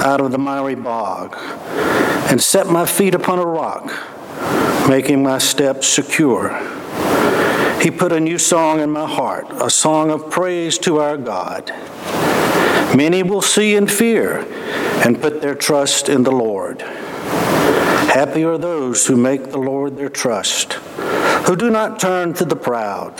out 0.00 0.20
of 0.20 0.32
the 0.32 0.38
miry 0.38 0.74
bog, 0.74 1.36
and 1.38 2.42
set 2.42 2.66
my 2.66 2.84
feet 2.84 3.14
upon 3.14 3.38
a 3.38 3.46
rock, 3.46 3.92
making 4.88 5.22
my 5.22 5.38
steps 5.38 5.86
secure. 5.86 6.50
He 7.80 7.90
put 7.90 8.12
a 8.12 8.20
new 8.20 8.38
song 8.38 8.80
in 8.80 8.90
my 8.90 9.08
heart, 9.08 9.46
a 9.50 9.70
song 9.70 10.10
of 10.10 10.30
praise 10.30 10.78
to 10.78 10.98
our 10.98 11.16
God. 11.16 11.70
Many 12.96 13.22
will 13.22 13.42
see 13.42 13.76
and 13.76 13.90
fear 13.90 14.40
and 15.04 15.20
put 15.20 15.40
their 15.40 15.54
trust 15.54 16.08
in 16.08 16.22
the 16.22 16.32
Lord. 16.32 16.82
Happy 16.82 18.44
are 18.44 18.58
those 18.58 19.06
who 19.06 19.16
make 19.16 19.50
the 19.50 19.58
Lord 19.58 19.96
their 19.96 20.08
trust, 20.08 20.74
who 21.44 21.54
do 21.54 21.70
not 21.70 22.00
turn 22.00 22.32
to 22.34 22.44
the 22.44 22.56
proud, 22.56 23.18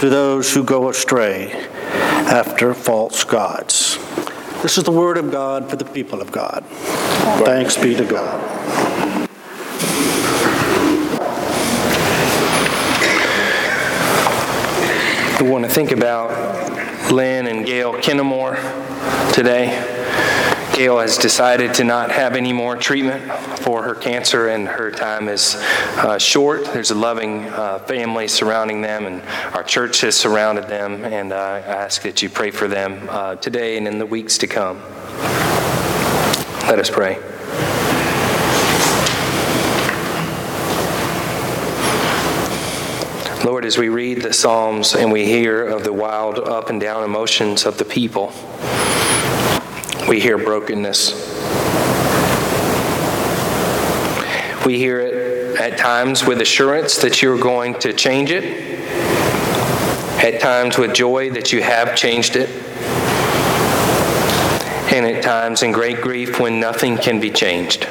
to 0.00 0.08
those 0.08 0.54
who 0.54 0.64
go 0.64 0.88
astray 0.88 1.52
after 1.52 2.72
false 2.72 3.24
gods. 3.24 3.98
This 4.62 4.78
is 4.78 4.84
the 4.84 4.90
word 4.90 5.18
of 5.18 5.30
God 5.30 5.68
for 5.68 5.76
the 5.76 5.84
people 5.84 6.20
of 6.22 6.32
God. 6.32 6.64
Thanks 7.44 7.76
be 7.76 7.94
to 7.94 8.04
God. 8.04 8.85
We 15.40 15.50
want 15.50 15.64
to 15.64 15.70
think 15.70 15.92
about 15.92 16.30
Lynn 17.12 17.46
and 17.46 17.66
Gail 17.66 17.92
Kennemore 17.92 18.56
today. 19.34 19.66
Gail 20.74 20.98
has 20.98 21.18
decided 21.18 21.74
to 21.74 21.84
not 21.84 22.10
have 22.10 22.36
any 22.36 22.54
more 22.54 22.74
treatment 22.74 23.30
for 23.58 23.82
her 23.82 23.94
cancer, 23.94 24.48
and 24.48 24.66
her 24.66 24.90
time 24.90 25.28
is 25.28 25.56
uh, 25.98 26.16
short. 26.16 26.64
There's 26.64 26.90
a 26.90 26.94
loving 26.94 27.44
uh, 27.50 27.80
family 27.80 28.28
surrounding 28.28 28.80
them, 28.80 29.04
and 29.04 29.22
our 29.54 29.62
church 29.62 30.00
has 30.00 30.16
surrounded 30.16 30.68
them. 30.68 31.04
And 31.04 31.34
uh, 31.34 31.36
I 31.36 31.58
ask 31.60 32.00
that 32.02 32.22
you 32.22 32.30
pray 32.30 32.50
for 32.50 32.66
them 32.66 33.06
uh, 33.10 33.36
today 33.36 33.76
and 33.76 33.86
in 33.86 33.98
the 33.98 34.06
weeks 34.06 34.38
to 34.38 34.46
come. 34.46 34.80
Let 36.66 36.78
us 36.78 36.88
pray. 36.88 37.35
Lord, 43.46 43.64
as 43.64 43.78
we 43.78 43.88
read 43.88 44.22
the 44.22 44.32
Psalms 44.32 44.96
and 44.96 45.12
we 45.12 45.24
hear 45.24 45.64
of 45.68 45.84
the 45.84 45.92
wild 45.92 46.40
up 46.40 46.68
and 46.68 46.80
down 46.80 47.04
emotions 47.04 47.64
of 47.64 47.78
the 47.78 47.84
people, 47.84 48.32
we 50.08 50.18
hear 50.18 50.36
brokenness. 50.36 51.12
We 54.66 54.78
hear 54.78 54.98
it 54.98 55.60
at 55.60 55.78
times 55.78 56.24
with 56.24 56.40
assurance 56.40 56.96
that 57.02 57.22
you're 57.22 57.38
going 57.38 57.78
to 57.78 57.92
change 57.92 58.32
it. 58.32 58.42
At 60.24 60.40
times 60.40 60.76
with 60.76 60.92
joy 60.92 61.30
that 61.30 61.52
you 61.52 61.62
have 61.62 61.94
changed 61.94 62.34
it, 62.34 62.50
and 64.92 65.06
at 65.06 65.22
times 65.22 65.62
in 65.62 65.70
great 65.70 66.00
grief 66.00 66.40
when 66.40 66.58
nothing 66.58 66.98
can 66.98 67.20
be 67.20 67.30
changed. 67.30 67.86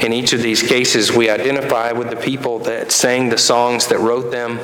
In 0.00 0.12
each 0.12 0.34
of 0.34 0.42
these 0.42 0.62
cases, 0.62 1.10
we 1.10 1.30
identify 1.30 1.92
with 1.92 2.10
the 2.10 2.16
people 2.16 2.58
that 2.60 2.92
sang 2.92 3.30
the 3.30 3.38
songs 3.38 3.86
that 3.86 3.98
wrote 3.98 4.30
them, 4.30 4.58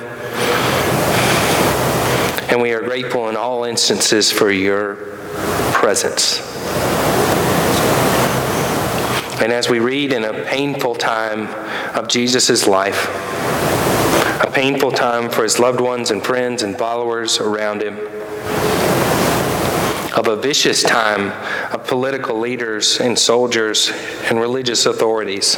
and 2.50 2.60
we 2.60 2.72
are 2.72 2.82
grateful 2.82 3.30
in 3.30 3.36
all 3.36 3.64
instances 3.64 4.30
for 4.30 4.50
your 4.50 4.96
presence. 5.72 6.40
And 9.40 9.50
as 9.52 9.70
we 9.70 9.78
read 9.78 10.12
in 10.12 10.24
a 10.24 10.44
painful 10.44 10.94
time 10.94 11.48
of 11.96 12.08
Jesus' 12.08 12.66
life, 12.68 13.08
a 14.44 14.50
painful 14.52 14.92
time 14.92 15.30
for 15.30 15.44
his 15.44 15.58
loved 15.58 15.80
ones 15.80 16.10
and 16.10 16.22
friends 16.22 16.62
and 16.62 16.76
followers 16.76 17.40
around 17.40 17.82
him, 17.82 17.96
of 20.16 20.28
a 20.28 20.36
vicious 20.36 20.82
time 20.82 21.30
of 21.72 21.86
political 21.86 22.38
leaders 22.38 23.00
and 23.00 23.18
soldiers 23.18 23.90
and 24.24 24.38
religious 24.38 24.84
authorities. 24.84 25.54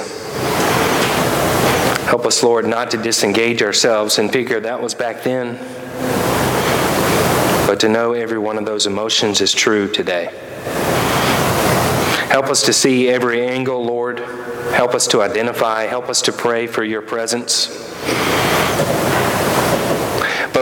Help 2.07 2.25
us, 2.25 2.43
Lord, 2.43 2.67
not 2.67 2.91
to 2.93 2.97
disengage 2.97 3.63
ourselves 3.63 4.19
and 4.19 4.33
figure 4.33 4.61
that 4.61 4.81
was 4.81 4.95
back 4.95 5.25
then, 5.25 5.57
but 7.67 7.81
to 7.81 7.89
know 7.89 8.13
every 8.13 8.39
one 8.39 8.57
of 8.57 8.65
those 8.65 8.87
emotions 8.87 9.41
is 9.41 9.53
true 9.53 9.91
today. 9.91 10.27
Help 12.29 12.47
us 12.47 12.63
to 12.65 12.73
see 12.73 13.09
every 13.09 13.45
angle, 13.45 13.85
Lord. 13.85 14.21
Help 14.21 14.95
us 14.95 15.09
to 15.09 15.23
identify. 15.23 15.85
Help 15.85 16.09
us 16.09 16.23
to 16.23 16.33
pray 16.33 16.67
for 16.67 16.85
your 16.85 17.03
presence 17.03 17.67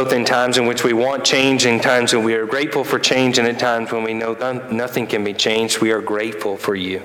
both 0.03 0.13
in 0.13 0.25
times 0.25 0.59
in 0.59 0.67
which 0.67 0.83
we 0.83 0.93
want 0.93 1.25
change 1.25 1.65
in 1.65 1.79
times 1.79 2.13
when 2.13 2.25
we 2.25 2.35
are 2.35 2.45
grateful 2.45 2.83
for 2.83 2.99
change, 2.99 3.39
and 3.39 3.47
at 3.47 3.57
times 3.57 3.93
when 3.93 4.03
we 4.03 4.13
know 4.13 4.35
nothing 4.69 5.07
can 5.07 5.23
be 5.23 5.33
changed, 5.33 5.81
we 5.81 5.93
are 5.93 6.01
grateful 6.01 6.57
for 6.57 6.75
you. 6.75 6.99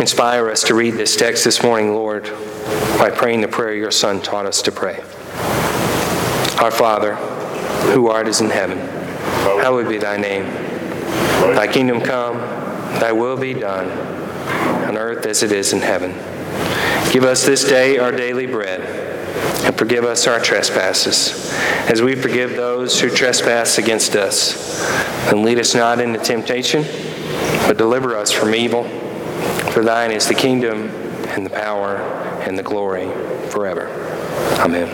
Inspire 0.00 0.50
us 0.50 0.64
to 0.64 0.74
read 0.74 0.94
this 0.94 1.14
text 1.14 1.44
this 1.44 1.62
morning, 1.62 1.94
Lord, 1.94 2.24
by 2.98 3.10
praying 3.14 3.42
the 3.42 3.48
prayer 3.48 3.74
your 3.74 3.92
Son 3.92 4.20
taught 4.20 4.44
us 4.44 4.60
to 4.62 4.72
pray. 4.72 4.96
Our 6.60 6.72
Father, 6.72 7.14
who 7.92 8.08
art 8.08 8.26
is 8.26 8.40
in 8.40 8.50
heaven, 8.50 8.78
hallowed 8.78 9.88
be 9.88 9.98
thy 9.98 10.16
name. 10.16 10.46
Thy 11.54 11.72
kingdom 11.72 12.00
come, 12.00 12.38
thy 12.98 13.12
will 13.12 13.36
be 13.36 13.54
done, 13.54 13.88
on 14.88 14.96
earth 14.96 15.26
as 15.26 15.44
it 15.44 15.52
is 15.52 15.72
in 15.72 15.78
heaven. 15.78 16.10
Give 17.12 17.22
us 17.22 17.46
this 17.46 17.62
day 17.62 17.98
our 17.98 18.10
daily 18.10 18.46
bread 18.46 19.05
and 19.64 19.76
forgive 19.76 20.04
us 20.04 20.26
our 20.26 20.40
trespasses, 20.40 21.52
as 21.90 22.02
we 22.02 22.14
forgive 22.14 22.56
those 22.56 23.00
who 23.00 23.10
trespass 23.10 23.78
against 23.78 24.14
us. 24.16 24.82
And 25.30 25.42
lead 25.44 25.58
us 25.58 25.74
not 25.74 26.00
into 26.00 26.18
temptation, 26.18 26.84
but 27.66 27.76
deliver 27.76 28.16
us 28.16 28.30
from 28.30 28.54
evil. 28.54 28.84
For 29.72 29.82
thine 29.82 30.10
is 30.10 30.26
the 30.26 30.34
kingdom, 30.34 30.88
and 31.28 31.44
the 31.44 31.50
power, 31.50 31.96
and 32.46 32.58
the 32.58 32.62
glory 32.62 33.08
forever. 33.48 33.88
Amen. 34.60 34.88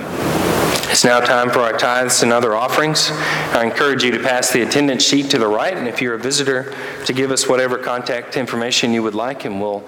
It's 0.90 1.04
now 1.04 1.20
time 1.20 1.48
for 1.48 1.60
our 1.60 1.72
tithes 1.72 2.22
and 2.22 2.32
other 2.32 2.54
offerings. 2.54 3.10
I 3.10 3.64
encourage 3.64 4.04
you 4.04 4.10
to 4.10 4.18
pass 4.18 4.52
the 4.52 4.60
attendance 4.60 5.02
sheet 5.02 5.30
to 5.30 5.38
the 5.38 5.46
right, 5.46 5.74
and 5.74 5.88
if 5.88 6.02
you're 6.02 6.14
a 6.14 6.18
visitor, 6.18 6.74
to 7.06 7.12
give 7.14 7.30
us 7.30 7.48
whatever 7.48 7.78
contact 7.78 8.36
information 8.36 8.92
you 8.92 9.02
would 9.02 9.14
like, 9.14 9.46
and 9.46 9.58
we'll 9.58 9.82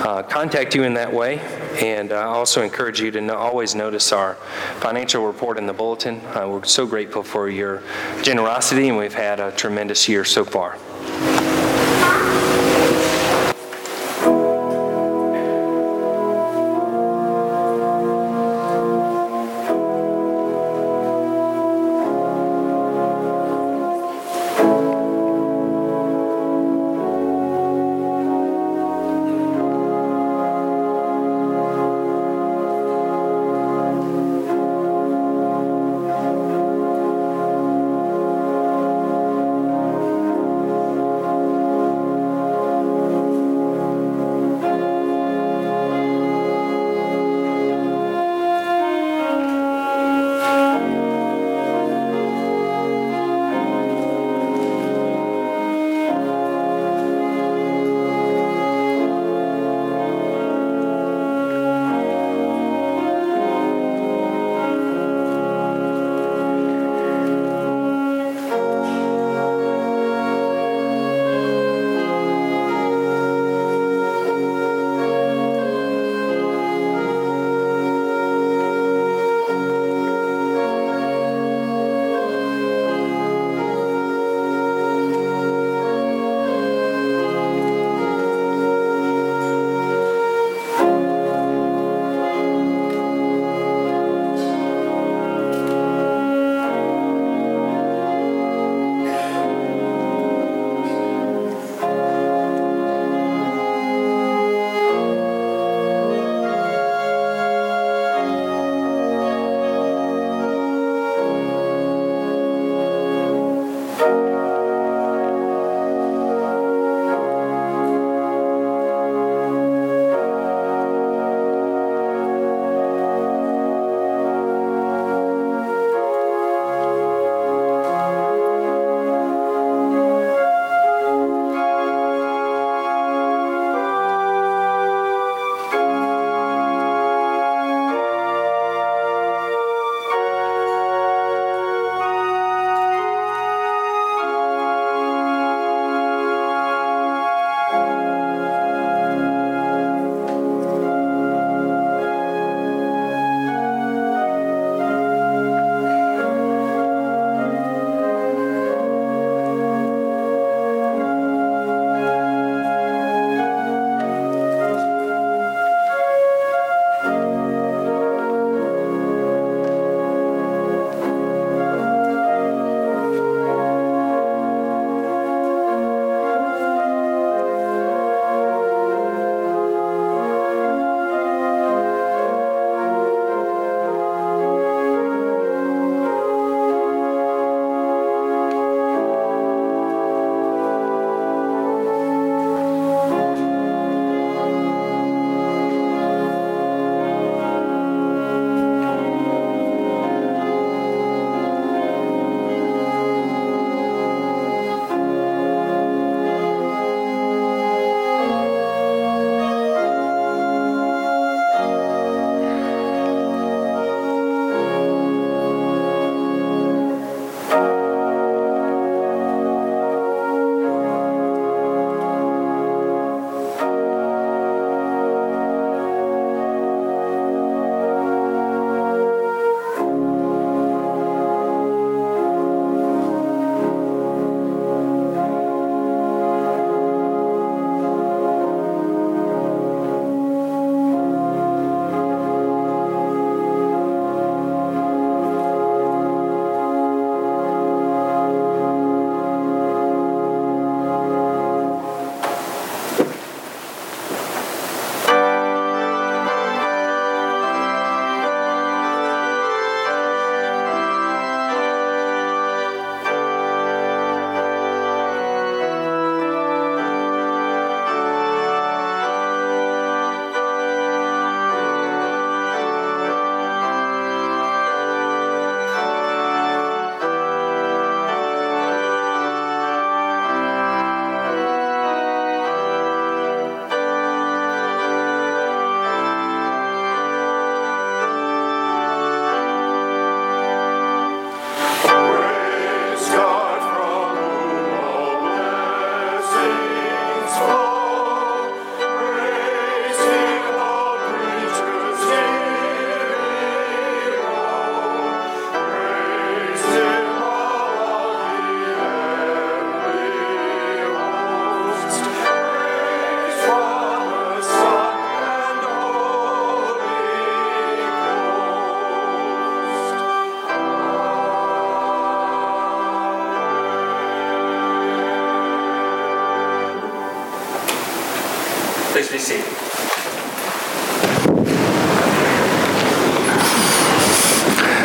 uh, 0.00 0.24
contact 0.24 0.74
you 0.74 0.82
in 0.82 0.94
that 0.94 1.12
way. 1.12 1.36
And 1.80 2.12
I 2.12 2.24
also 2.24 2.62
encourage 2.62 3.00
you 3.00 3.10
to 3.12 3.20
no, 3.20 3.34
always 3.34 3.74
notice 3.74 4.12
our 4.12 4.34
financial 4.80 5.24
report 5.26 5.58
in 5.58 5.66
the 5.66 5.72
bulletin. 5.72 6.20
Uh, 6.26 6.48
we're 6.48 6.64
so 6.64 6.86
grateful 6.86 7.22
for 7.22 7.48
your 7.48 7.82
generosity, 8.22 8.88
and 8.88 8.98
we've 8.98 9.14
had 9.14 9.38
a 9.38 9.52
tremendous 9.52 10.08
year 10.08 10.24
so 10.24 10.44
far. 10.44 10.76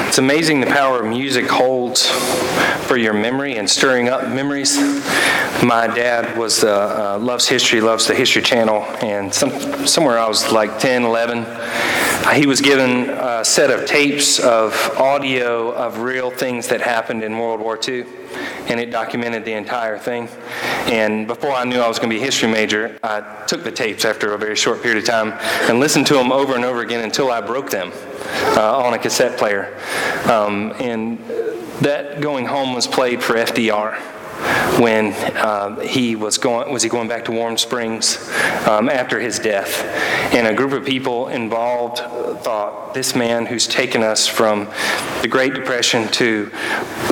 It's 0.07 0.19
amazing 0.19 0.59
the 0.59 0.67
power 0.67 1.01
music 1.01 1.49
holds 1.49 2.11
for 2.85 2.95
your 2.95 3.13
memory 3.13 3.55
and 3.55 3.67
stirring 3.67 4.09
up 4.09 4.29
memories. 4.29 4.77
My 5.63 5.87
dad 5.87 6.37
was 6.37 6.63
uh, 6.63 7.15
uh, 7.15 7.19
loves 7.23 7.47
history, 7.47 7.81
loves 7.81 8.05
the 8.05 8.13
History 8.13 8.43
Channel, 8.43 8.83
and 9.01 9.33
some, 9.33 9.87
somewhere 9.87 10.19
I 10.19 10.27
was 10.27 10.51
like 10.51 10.77
10, 10.77 11.05
11. 11.05 11.47
He 12.35 12.45
was 12.45 12.61
given 12.61 13.09
a 13.09 13.43
set 13.43 13.71
of 13.71 13.87
tapes 13.87 14.37
of 14.37 14.75
audio 14.95 15.71
of 15.71 16.01
real 16.01 16.29
things 16.29 16.67
that 16.67 16.81
happened 16.81 17.23
in 17.23 17.39
World 17.39 17.61
War 17.61 17.79
II, 17.83 18.05
and 18.67 18.79
it 18.79 18.91
documented 18.91 19.43
the 19.43 19.53
entire 19.53 19.97
thing. 19.97 20.29
And 20.91 21.27
before 21.27 21.51
I 21.51 21.63
knew 21.63 21.79
I 21.79 21.87
was 21.87 21.97
going 21.97 22.09
to 22.09 22.15
be 22.15 22.21
a 22.21 22.25
history 22.25 22.49
major, 22.49 22.97
I 23.03 23.45
took 23.47 23.63
the 23.63 23.71
tapes 23.71 24.05
after 24.05 24.33
a 24.33 24.37
very 24.37 24.55
short 24.55 24.81
period 24.81 25.01
of 25.01 25.05
time 25.05 25.33
and 25.69 25.79
listened 25.79 26.07
to 26.07 26.13
them 26.15 26.31
over 26.31 26.55
and 26.55 26.65
over 26.65 26.81
again 26.81 27.03
until 27.03 27.31
I 27.31 27.41
broke 27.41 27.69
them 27.69 27.91
uh, 28.57 28.77
on 28.77 28.93
a 28.93 28.99
cassette 28.99 29.37
player. 29.37 29.75
Um, 30.25 30.73
and 30.79 31.19
that 31.81 32.21
going 32.21 32.45
home 32.45 32.73
was 32.73 32.87
played 32.87 33.23
for 33.23 33.33
FDR 33.33 33.99
when 34.79 35.13
uh, 35.37 35.79
he 35.79 36.15
was 36.15 36.37
going 36.37 36.71
was 36.71 36.83
he 36.83 36.89
going 36.89 37.07
back 37.07 37.25
to 37.25 37.31
Warm 37.31 37.57
Springs 37.57 38.17
um, 38.67 38.89
after 38.89 39.19
his 39.19 39.39
death, 39.39 39.83
and 40.33 40.47
a 40.47 40.53
group 40.53 40.71
of 40.71 40.85
people 40.85 41.27
involved 41.27 41.99
thought 42.43 42.93
this 42.93 43.15
man 43.15 43.45
who's 43.45 43.67
taken 43.67 44.03
us 44.03 44.27
from 44.27 44.67
the 45.21 45.27
Great 45.27 45.53
Depression 45.53 46.07
to 46.09 46.51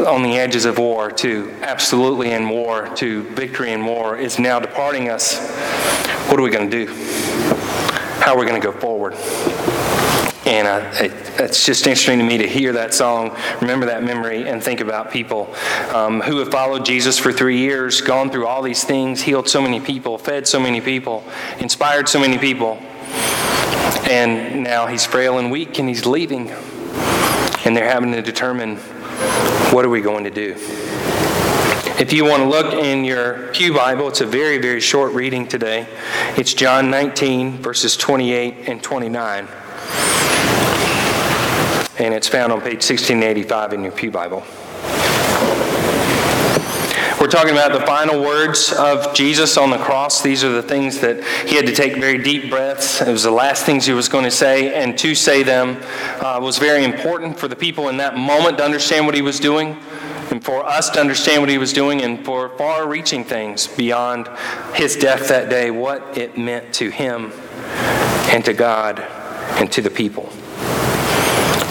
on 0.05 0.23
the 0.23 0.37
edges 0.37 0.65
of 0.65 0.77
war 0.77 1.11
to 1.11 1.51
absolutely 1.61 2.31
in 2.31 2.49
war 2.49 2.87
to 2.95 3.23
victory 3.29 3.71
in 3.71 3.85
war 3.85 4.17
is 4.17 4.39
now 4.39 4.59
departing 4.59 5.09
us. 5.09 5.49
What 6.29 6.39
are 6.39 6.43
we 6.43 6.49
going 6.49 6.69
to 6.69 6.85
do? 6.85 6.93
How 8.21 8.35
are 8.35 8.39
we 8.39 8.45
going 8.45 8.61
to 8.61 8.65
go 8.65 8.77
forward? 8.77 9.15
And 10.45 10.67
I, 10.67 10.79
it, 11.03 11.11
it's 11.39 11.65
just 11.65 11.85
interesting 11.85 12.17
to 12.17 12.25
me 12.25 12.39
to 12.39 12.47
hear 12.47 12.73
that 12.73 12.95
song, 12.95 13.37
remember 13.61 13.85
that 13.85 14.03
memory, 14.03 14.49
and 14.49 14.61
think 14.61 14.79
about 14.79 15.11
people 15.11 15.53
um, 15.93 16.19
who 16.21 16.39
have 16.39 16.49
followed 16.49 16.83
Jesus 16.83 17.19
for 17.19 17.31
three 17.31 17.59
years, 17.59 18.01
gone 18.01 18.31
through 18.31 18.47
all 18.47 18.63
these 18.63 18.83
things, 18.83 19.21
healed 19.21 19.47
so 19.47 19.61
many 19.61 19.79
people, 19.79 20.17
fed 20.17 20.47
so 20.47 20.59
many 20.59 20.81
people, 20.81 21.23
inspired 21.59 22.09
so 22.09 22.19
many 22.19 22.39
people. 22.39 22.77
And 24.09 24.63
now 24.63 24.87
he's 24.87 25.05
frail 25.05 25.37
and 25.37 25.51
weak 25.51 25.77
and 25.77 25.87
he's 25.87 26.07
leaving. 26.07 26.49
And 27.63 27.77
they're 27.77 27.89
having 27.89 28.11
to 28.13 28.23
determine 28.23 28.77
what 29.71 29.85
are 29.85 29.89
we 29.89 30.01
going 30.01 30.23
to 30.23 30.31
do? 30.31 30.55
If 31.99 32.11
you 32.11 32.25
want 32.25 32.41
to 32.41 32.49
look 32.49 32.73
in 32.73 33.05
your 33.05 33.51
Pew 33.53 33.75
Bible, 33.75 34.07
it's 34.07 34.21
a 34.21 34.25
very, 34.25 34.57
very 34.57 34.81
short 34.81 35.13
reading 35.13 35.47
today. 35.47 35.87
It's 36.35 36.55
John 36.55 36.89
19, 36.89 37.59
verses 37.59 37.95
28 37.95 38.67
and 38.67 38.81
29 38.81 39.47
and 42.01 42.15
it's 42.15 42.27
found 42.27 42.51
on 42.51 42.59
page 42.59 42.83
1685 42.83 43.73
in 43.73 43.83
your 43.83 43.91
Pew 43.91 44.09
Bible. 44.09 44.43
We're 47.19 47.27
talking 47.27 47.51
about 47.51 47.71
the 47.71 47.85
final 47.85 48.19
words 48.19 48.73
of 48.73 49.13
Jesus 49.13 49.55
on 49.55 49.69
the 49.69 49.77
cross. 49.77 50.23
These 50.23 50.43
are 50.43 50.51
the 50.51 50.63
things 50.63 50.99
that 51.01 51.23
he 51.47 51.55
had 51.55 51.67
to 51.67 51.75
take 51.75 51.93
very 51.97 52.17
deep 52.17 52.49
breaths. 52.49 52.99
It 52.99 53.11
was 53.11 53.21
the 53.21 53.31
last 53.31 53.63
things 53.63 53.85
he 53.85 53.93
was 53.93 54.09
going 54.09 54.23
to 54.23 54.31
say, 54.31 54.73
and 54.73 54.97
to 54.97 55.13
say 55.13 55.43
them 55.43 55.77
uh, 56.19 56.39
was 56.41 56.57
very 56.57 56.83
important 56.83 57.37
for 57.37 57.47
the 57.47 57.55
people 57.55 57.89
in 57.89 57.97
that 57.97 58.17
moment 58.17 58.57
to 58.57 58.63
understand 58.63 59.05
what 59.05 59.13
he 59.13 59.21
was 59.21 59.39
doing, 59.39 59.77
and 60.31 60.43
for 60.43 60.65
us 60.65 60.89
to 60.89 60.99
understand 60.99 61.43
what 61.43 61.49
he 61.49 61.59
was 61.59 61.71
doing, 61.71 62.01
and 62.01 62.25
for 62.25 62.49
far 62.57 62.87
reaching 62.87 63.23
things 63.23 63.67
beyond 63.67 64.27
his 64.73 64.95
death 64.95 65.27
that 65.29 65.51
day, 65.51 65.69
what 65.69 66.17
it 66.17 66.39
meant 66.39 66.73
to 66.73 66.89
him 66.89 67.31
and 68.33 68.43
to 68.45 68.53
God 68.53 68.99
and 68.99 69.71
to 69.71 69.83
the 69.83 69.91
people. 69.91 70.33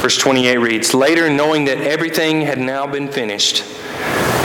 Verse 0.01 0.17
28 0.17 0.57
reads 0.57 0.95
Later, 0.95 1.29
knowing 1.29 1.67
that 1.67 1.77
everything 1.79 2.41
had 2.41 2.59
now 2.59 2.87
been 2.87 3.07
finished, 3.07 3.63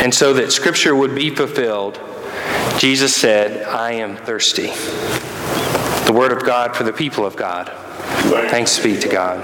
and 0.01 0.13
so 0.13 0.33
that 0.33 0.51
Scripture 0.51 0.93
would 0.93 1.15
be 1.15 1.29
fulfilled, 1.29 1.97
Jesus 2.77 3.15
said, 3.15 3.63
I 3.63 3.93
am 3.93 4.17
thirsty. 4.17 4.67
The 6.05 6.13
Word 6.13 6.33
of 6.33 6.43
God 6.43 6.75
for 6.75 6.83
the 6.83 6.91
people 6.91 7.25
of 7.25 7.37
God. 7.37 7.69
Thanks 8.49 8.77
be 8.77 8.99
to 8.99 9.07
God. 9.07 9.39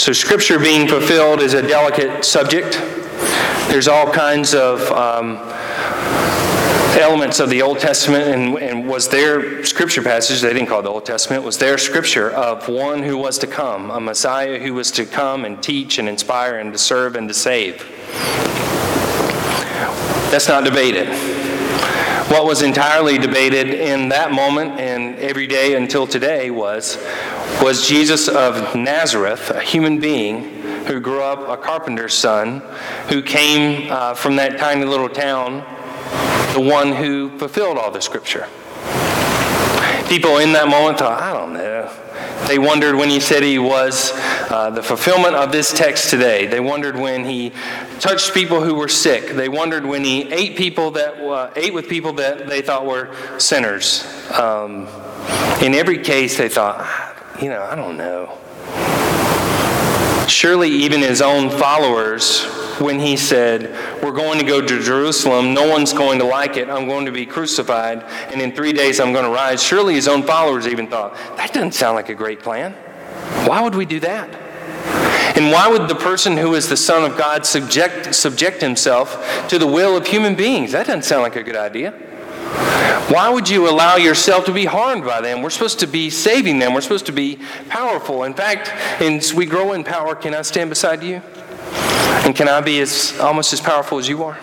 So, 0.00 0.12
Scripture 0.12 0.60
being 0.60 0.86
fulfilled 0.86 1.40
is 1.40 1.54
a 1.54 1.66
delicate 1.66 2.24
subject. 2.24 2.74
There's 3.70 3.88
all 3.88 4.12
kinds 4.12 4.54
of. 4.54 4.88
Um, 4.92 5.38
elements 6.98 7.40
of 7.40 7.48
the 7.48 7.62
Old 7.62 7.78
Testament 7.78 8.28
and, 8.28 8.58
and, 8.58 8.88
was 8.88 9.08
their 9.08 9.64
scripture 9.64 10.02
passage, 10.02 10.40
they 10.40 10.52
didn't 10.52 10.68
call 10.68 10.80
it 10.80 10.82
the 10.82 10.90
Old 10.90 11.06
Testament, 11.06 11.44
was 11.44 11.56
their 11.58 11.78
scripture 11.78 12.30
of 12.30 12.68
one 12.68 13.02
who 13.02 13.16
was 13.16 13.38
to 13.38 13.46
come, 13.46 13.90
a 13.90 14.00
Messiah 14.00 14.58
who 14.58 14.74
was 14.74 14.90
to 14.92 15.06
come 15.06 15.44
and 15.44 15.62
teach 15.62 15.98
and 15.98 16.08
inspire 16.08 16.58
and 16.58 16.72
to 16.72 16.78
serve 16.78 17.16
and 17.16 17.28
to 17.28 17.34
save. 17.34 17.78
That's 20.30 20.48
not 20.48 20.64
debated. 20.64 21.08
What 22.30 22.44
was 22.44 22.60
entirely 22.60 23.16
debated 23.16 23.68
in 23.68 24.10
that 24.10 24.32
moment 24.32 24.78
and 24.78 25.16
every 25.16 25.46
day 25.46 25.74
until 25.74 26.06
today 26.06 26.50
was 26.50 26.98
was 27.62 27.88
Jesus 27.88 28.28
of 28.28 28.74
Nazareth, 28.74 29.50
a 29.50 29.60
human 29.60 29.98
being 29.98 30.62
who 30.84 31.00
grew 31.00 31.22
up 31.22 31.48
a 31.48 31.56
carpenter's 31.60 32.14
son, 32.14 32.60
who 33.08 33.22
came 33.22 33.90
uh, 33.90 34.14
from 34.14 34.36
that 34.36 34.58
tiny 34.58 34.84
little 34.84 35.08
town 35.08 35.64
the 36.58 36.64
one 36.64 36.92
who 36.92 37.30
fulfilled 37.38 37.78
all 37.78 37.92
the 37.92 38.00
scripture. 38.00 38.48
People 40.08 40.38
in 40.38 40.52
that 40.54 40.66
moment 40.68 40.98
thought, 40.98 41.22
I 41.22 41.32
don't 41.32 41.52
know. 41.52 41.88
They 42.48 42.58
wondered 42.58 42.96
when 42.96 43.08
he 43.08 43.20
said 43.20 43.44
he 43.44 43.60
was 43.60 44.10
uh, 44.50 44.70
the 44.70 44.82
fulfillment 44.82 45.36
of 45.36 45.52
this 45.52 45.72
text 45.72 46.10
today. 46.10 46.46
They 46.46 46.58
wondered 46.58 46.96
when 46.96 47.24
he 47.24 47.52
touched 48.00 48.34
people 48.34 48.60
who 48.60 48.74
were 48.74 48.88
sick. 48.88 49.36
They 49.36 49.48
wondered 49.48 49.86
when 49.86 50.02
he 50.02 50.32
ate 50.32 50.56
people 50.56 50.90
that 50.92 51.20
uh, 51.20 51.52
ate 51.54 51.74
with 51.74 51.88
people 51.88 52.14
that 52.14 52.48
they 52.48 52.60
thought 52.60 52.84
were 52.84 53.14
sinners. 53.38 54.04
Um, 54.32 54.88
in 55.62 55.74
every 55.74 55.98
case, 55.98 56.38
they 56.38 56.48
thought, 56.48 56.84
you 57.40 57.50
know, 57.50 57.62
I 57.62 57.76
don't 57.76 57.96
know. 57.96 58.36
Surely, 60.28 60.68
even 60.68 61.00
his 61.00 61.22
own 61.22 61.50
followers 61.50 62.44
when 62.80 63.00
he 63.00 63.16
said, 63.16 64.02
We're 64.02 64.12
going 64.12 64.38
to 64.38 64.44
go 64.44 64.60
to 64.60 64.82
Jerusalem. 64.82 65.54
No 65.54 65.68
one's 65.68 65.92
going 65.92 66.18
to 66.18 66.24
like 66.24 66.56
it. 66.56 66.68
I'm 66.68 66.86
going 66.86 67.06
to 67.06 67.12
be 67.12 67.26
crucified. 67.26 68.02
And 68.30 68.40
in 68.40 68.52
three 68.52 68.72
days, 68.72 69.00
I'm 69.00 69.12
going 69.12 69.24
to 69.24 69.30
rise. 69.30 69.62
Surely 69.62 69.94
his 69.94 70.06
own 70.06 70.22
followers 70.22 70.66
even 70.66 70.86
thought, 70.86 71.14
That 71.36 71.52
doesn't 71.52 71.72
sound 71.72 71.96
like 71.96 72.08
a 72.08 72.14
great 72.14 72.40
plan. 72.40 72.72
Why 73.46 73.60
would 73.60 73.74
we 73.74 73.86
do 73.86 74.00
that? 74.00 74.28
And 75.36 75.52
why 75.52 75.68
would 75.68 75.88
the 75.88 75.94
person 75.94 76.36
who 76.36 76.54
is 76.54 76.68
the 76.68 76.76
Son 76.76 77.08
of 77.08 77.16
God 77.16 77.46
subject, 77.46 78.14
subject 78.14 78.60
himself 78.60 79.48
to 79.48 79.58
the 79.58 79.66
will 79.66 79.96
of 79.96 80.06
human 80.06 80.34
beings? 80.34 80.72
That 80.72 80.86
doesn't 80.86 81.04
sound 81.04 81.22
like 81.22 81.36
a 81.36 81.42
good 81.42 81.56
idea. 81.56 81.94
Why 83.08 83.30
would 83.30 83.48
you 83.48 83.70
allow 83.70 83.96
yourself 83.96 84.44
to 84.44 84.52
be 84.52 84.66
harmed 84.66 85.02
by 85.02 85.22
them? 85.22 85.40
We're 85.40 85.48
supposed 85.48 85.80
to 85.80 85.86
be 85.86 86.10
saving 86.10 86.58
them. 86.58 86.74
We're 86.74 86.82
supposed 86.82 87.06
to 87.06 87.12
be 87.12 87.38
powerful. 87.70 88.24
In 88.24 88.34
fact, 88.34 88.68
as 89.00 89.32
we 89.32 89.46
grow 89.46 89.72
in 89.72 89.82
power, 89.82 90.14
can 90.14 90.34
I 90.34 90.42
stand 90.42 90.68
beside 90.68 91.02
you? 91.02 91.22
And 92.26 92.36
can 92.36 92.48
I 92.48 92.60
be 92.60 92.80
as 92.80 93.18
almost 93.18 93.54
as 93.54 93.62
powerful 93.62 93.96
as 93.98 94.08
you 94.10 94.22
are? 94.24 94.38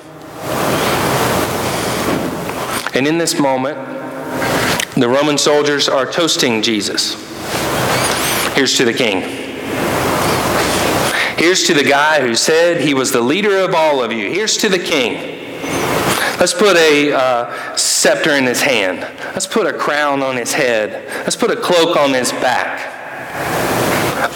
And 2.96 3.06
in 3.06 3.20
this 3.20 3.40
moment, 3.40 3.78
the 4.96 5.10
Roman 5.10 5.38
soldiers 5.38 5.88
are 5.88 6.12
toasting 6.12 6.64
Jesus. 6.64 7.14
Here's 8.56 8.76
to 8.78 8.86
the 8.86 8.94
king. 8.94 9.22
Here's 11.38 11.68
to 11.68 11.76
the 11.76 11.84
guy 11.84 12.22
who 12.22 12.34
said 12.34 12.82
he 12.82 12.96
was 12.96 13.12
the 13.12 13.22
leader 13.22 13.58
of 13.58 13.76
all 13.76 14.02
of 14.02 14.12
you. 14.12 14.32
Here's 14.32 14.58
to 14.58 14.70
the 14.70 14.80
king. 14.80 15.35
Let's 16.40 16.54
put 16.54 16.76
a 16.76 17.14
uh, 17.14 17.76
scepter 17.76 18.32
in 18.32 18.46
his 18.46 18.62
hand. 18.62 19.02
Let's 19.34 19.48
put 19.48 19.68
a 19.68 19.74
crown 19.74 20.22
on 20.22 20.36
his 20.36 20.54
head. 20.54 21.08
Let's 21.20 21.36
put 21.36 21.50
a 21.50 21.56
cloak 21.56 21.96
on 21.96 22.14
his 22.14 22.32
back. 22.34 22.92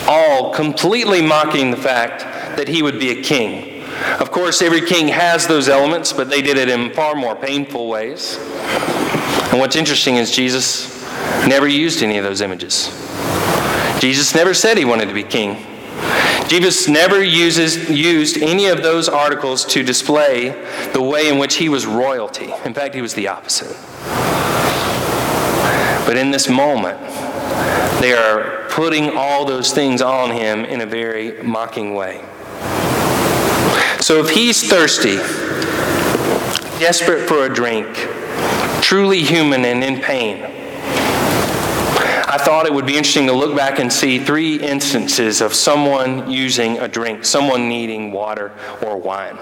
All 0.08 0.54
completely 0.54 1.22
mocking 1.22 1.72
the 1.72 1.78
fact 1.78 2.22
that 2.58 2.68
he 2.68 2.82
would 2.82 3.00
be 3.00 3.20
a 3.20 3.22
king. 3.22 3.84
Of 4.20 4.32
course, 4.32 4.62
every 4.62 4.82
king 4.82 5.10
has 5.10 5.46
those 5.46 5.68
elements, 5.68 6.14
but 6.14 6.30
they 6.30 6.42
did 6.42 6.58
it 6.58 6.70
in 6.70 6.94
far 6.94 7.16
more 7.16 7.36
painful 7.36 7.90
ways. 7.90 8.38
And 9.52 9.60
what's 9.60 9.76
interesting 9.76 10.16
is 10.16 10.32
Jesus 10.32 11.06
never 11.48 11.68
used 11.68 12.02
any 12.02 12.18
of 12.18 12.24
those 12.24 12.42
images. 12.42 12.88
Jesus 14.00 14.34
never 14.34 14.54
said 14.54 14.78
he 14.78 14.86
wanted 14.86 15.08
to 15.08 15.14
be 15.14 15.24
king. 15.24 15.69
Jesus 16.50 16.88
never 16.88 17.24
uses, 17.24 17.92
used 17.92 18.38
any 18.38 18.66
of 18.66 18.82
those 18.82 19.08
articles 19.08 19.64
to 19.66 19.84
display 19.84 20.50
the 20.94 21.02
way 21.02 21.30
in 21.30 21.38
which 21.38 21.58
he 21.58 21.70
was 21.70 21.86
royalty. 21.86 22.52
In 22.66 22.74
fact, 22.74 22.96
he 22.96 23.02
was 23.02 23.14
the 23.14 23.28
opposite. 23.28 23.78
But 26.08 26.18
in 26.18 26.32
this 26.32 26.50
moment, 26.50 27.00
they 28.02 28.14
are 28.14 28.68
putting 28.70 29.16
all 29.16 29.46
those 29.46 29.72
things 29.74 30.02
on 30.02 30.32
him 30.32 30.66
in 30.66 30.82
a 30.82 30.88
very 30.88 31.44
mocking 31.44 31.94
way. 31.94 32.20
So 34.00 34.20
if 34.20 34.32
he's 34.32 34.68
thirsty, 34.68 35.18
desperate 36.80 37.28
for 37.28 37.46
a 37.46 37.54
drink, 37.54 37.88
truly 38.82 39.22
human 39.22 39.66
and 39.66 39.84
in 39.84 40.02
pain. 40.02 40.59
I 42.32 42.38
thought 42.38 42.68
it 42.68 42.74
would 42.74 42.86
be 42.86 42.96
interesting 42.96 43.26
to 43.26 43.34
look 43.34 43.56
back 43.56 43.80
and 43.80 43.92
see 43.92 44.20
three 44.20 44.60
instances 44.60 45.42
of 45.42 45.56
someone 45.56 46.30
using 46.30 46.78
a 46.78 46.88
drink, 46.88 47.26
someone 47.26 47.68
needing 47.68 48.12
water 48.12 48.52
or 48.84 48.98
wine. 48.98 49.36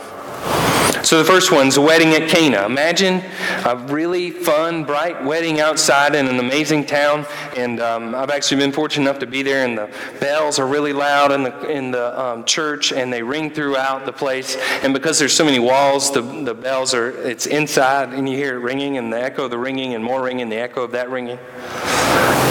So 1.04 1.18
the 1.18 1.26
first 1.26 1.52
one's 1.52 1.76
a 1.76 1.82
wedding 1.82 2.14
at 2.14 2.30
Cana. 2.30 2.66
Imagine 2.66 3.22
a 3.66 3.76
really 3.76 4.32
fun, 4.32 4.86
bright 4.86 5.22
wedding 5.22 5.60
outside 5.60 6.16
in 6.16 6.28
an 6.28 6.40
amazing 6.40 6.86
town. 6.86 7.26
And 7.58 7.82
um, 7.82 8.16
I've 8.16 8.30
actually 8.30 8.62
been 8.62 8.72
fortunate 8.72 9.04
enough 9.04 9.20
to 9.20 9.28
be 9.28 9.42
there, 9.42 9.66
and 9.66 9.78
the 9.78 9.94
bells 10.22 10.58
are 10.58 10.66
really 10.66 10.94
loud 10.94 11.34
in 11.34 11.44
the, 11.44 11.70
in 11.70 11.92
the 11.92 12.18
um, 12.18 12.46
church, 12.46 12.94
and 12.94 13.12
they 13.12 13.22
ring 13.22 13.52
throughout 13.52 14.06
the 14.06 14.14
place. 14.14 14.56
And 14.82 14.94
because 14.94 15.20
there's 15.20 15.34
so 15.34 15.44
many 15.44 15.60
walls, 15.60 16.10
the, 16.12 16.22
the 16.22 16.54
bells 16.54 16.94
are, 16.94 17.10
it's 17.10 17.48
inside, 17.48 18.14
and 18.14 18.30
you 18.30 18.38
hear 18.38 18.56
it 18.56 18.62
ringing, 18.62 18.98
and 18.98 19.12
the 19.12 19.22
echo 19.22 19.44
of 19.44 19.52
the 19.52 19.58
ringing, 19.58 19.94
and 19.94 20.02
more 20.02 20.24
ringing, 20.24 20.48
the 20.48 20.56
echo 20.56 20.84
of 20.84 20.92
that 20.92 21.10
ringing. 21.10 21.38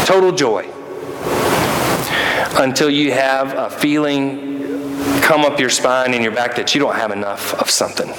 Total 0.07 0.32
joy. 0.32 0.68
Until 2.59 2.91
you 2.91 3.12
have 3.12 3.53
a 3.55 3.70
feeling 3.70 4.47
come 5.20 5.45
up 5.45 5.59
your 5.59 5.70
spine 5.70 6.14
and 6.14 6.22
your 6.22 6.32
back 6.32 6.55
that 6.55 6.74
you 6.74 6.80
don't 6.80 6.95
have 6.95 7.11
enough 7.11 7.53
of 7.55 7.68
something. 7.68 8.12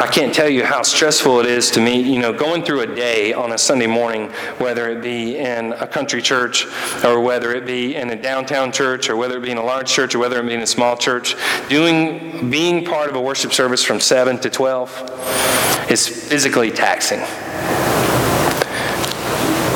I 0.00 0.06
can't 0.06 0.32
tell 0.32 0.48
you 0.48 0.64
how 0.64 0.82
stressful 0.82 1.40
it 1.40 1.46
is 1.46 1.72
to 1.72 1.80
me, 1.80 2.00
you 2.00 2.20
know, 2.20 2.32
going 2.32 2.62
through 2.62 2.82
a 2.82 2.86
day 2.86 3.32
on 3.32 3.50
a 3.50 3.58
Sunday 3.58 3.88
morning, 3.88 4.28
whether 4.58 4.88
it 4.88 5.02
be 5.02 5.36
in 5.38 5.72
a 5.72 5.88
country 5.88 6.22
church 6.22 6.66
or 7.04 7.20
whether 7.20 7.52
it 7.52 7.66
be 7.66 7.96
in 7.96 8.10
a 8.10 8.22
downtown 8.22 8.70
church 8.70 9.10
or 9.10 9.16
whether 9.16 9.38
it 9.38 9.42
be 9.42 9.50
in 9.50 9.58
a 9.58 9.64
large 9.64 9.88
church 9.88 10.14
or 10.14 10.20
whether 10.20 10.38
it 10.38 10.46
be 10.46 10.54
in 10.54 10.60
a 10.60 10.66
small 10.68 10.96
church, 10.96 11.34
doing 11.68 12.48
being 12.48 12.84
part 12.84 13.10
of 13.10 13.16
a 13.16 13.20
worship 13.20 13.52
service 13.52 13.82
from 13.82 13.98
7 13.98 14.38
to 14.38 14.48
12 14.48 15.90
is 15.90 16.06
physically 16.06 16.70
taxing. 16.70 17.18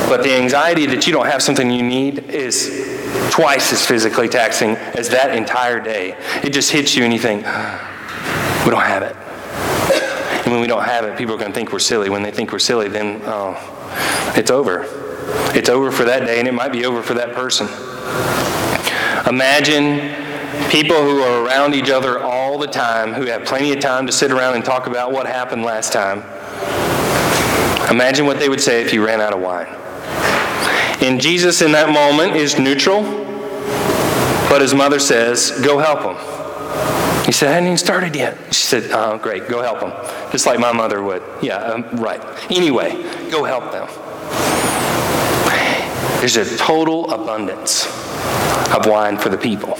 But 0.09 0.23
the 0.23 0.35
anxiety 0.35 0.85
that 0.87 1.07
you 1.07 1.13
don't 1.13 1.25
have 1.25 1.41
something 1.41 1.71
you 1.71 1.83
need 1.83 2.29
is 2.29 2.99
twice 3.31 3.71
as 3.73 3.85
physically 3.85 4.27
taxing 4.27 4.75
as 4.75 5.09
that 5.09 5.35
entire 5.35 5.79
day. 5.79 6.15
It 6.43 6.51
just 6.51 6.71
hits 6.71 6.95
you 6.95 7.03
and 7.03 7.13
you 7.13 7.19
think, 7.19 7.45
we 8.65 8.71
don't 8.71 8.83
have 8.83 9.03
it. 9.03 9.15
And 10.43 10.51
when 10.51 10.61
we 10.61 10.67
don't 10.67 10.83
have 10.83 11.05
it, 11.05 11.17
people 11.17 11.35
are 11.35 11.37
going 11.37 11.51
to 11.51 11.55
think 11.55 11.71
we're 11.71 11.79
silly. 11.79 12.09
When 12.09 12.21
they 12.21 12.31
think 12.31 12.51
we're 12.51 12.59
silly, 12.59 12.89
then 12.89 13.21
oh, 13.23 13.55
it's 14.35 14.51
over. 14.51 14.85
It's 15.55 15.69
over 15.69 15.91
for 15.91 16.03
that 16.03 16.25
day, 16.25 16.39
and 16.39 16.47
it 16.47 16.53
might 16.53 16.71
be 16.71 16.85
over 16.85 17.01
for 17.01 17.13
that 17.13 17.33
person. 17.33 17.67
Imagine 19.27 20.13
people 20.69 20.97
who 20.97 21.21
are 21.21 21.45
around 21.45 21.75
each 21.75 21.89
other 21.89 22.19
all 22.21 22.57
the 22.57 22.67
time, 22.67 23.13
who 23.13 23.25
have 23.27 23.45
plenty 23.45 23.71
of 23.71 23.79
time 23.79 24.05
to 24.05 24.11
sit 24.11 24.31
around 24.31 24.55
and 24.55 24.65
talk 24.65 24.85
about 24.85 25.11
what 25.11 25.25
happened 25.25 25.63
last 25.63 25.93
time. 25.93 26.19
Imagine 27.89 28.25
what 28.25 28.39
they 28.39 28.49
would 28.49 28.61
say 28.61 28.81
if 28.81 28.93
you 28.93 29.05
ran 29.05 29.21
out 29.21 29.33
of 29.33 29.39
wine. 29.39 29.67
And 31.03 31.19
Jesus, 31.19 31.61
in 31.61 31.73
that 31.73 31.89
moment, 31.89 32.37
is 32.37 32.57
neutral, 32.57 33.01
but 34.49 34.61
his 34.61 34.73
mother 34.73 34.99
says, 34.99 35.51
Go 35.61 35.77
help 35.77 35.99
him. 35.99 36.15
He 37.25 37.33
said, 37.33 37.49
I 37.49 37.51
hadn't 37.51 37.67
even 37.67 37.77
started 37.77 38.15
yet. 38.15 38.37
She 38.53 38.65
said, 38.65 38.89
Oh, 38.89 39.17
great, 39.17 39.49
go 39.49 39.61
help 39.61 39.81
him. 39.81 39.91
Just 40.31 40.45
like 40.45 40.59
my 40.59 40.71
mother 40.71 41.03
would. 41.03 41.21
Yeah, 41.41 41.57
um, 41.57 41.83
right. 41.97 42.21
Anyway, 42.49 42.93
go 43.29 43.43
help 43.43 43.73
them. 43.73 43.89
There's 46.21 46.37
a 46.37 46.57
total 46.57 47.11
abundance 47.11 47.85
of 48.73 48.85
wine 48.85 49.17
for 49.17 49.27
the 49.27 49.37
people. 49.37 49.77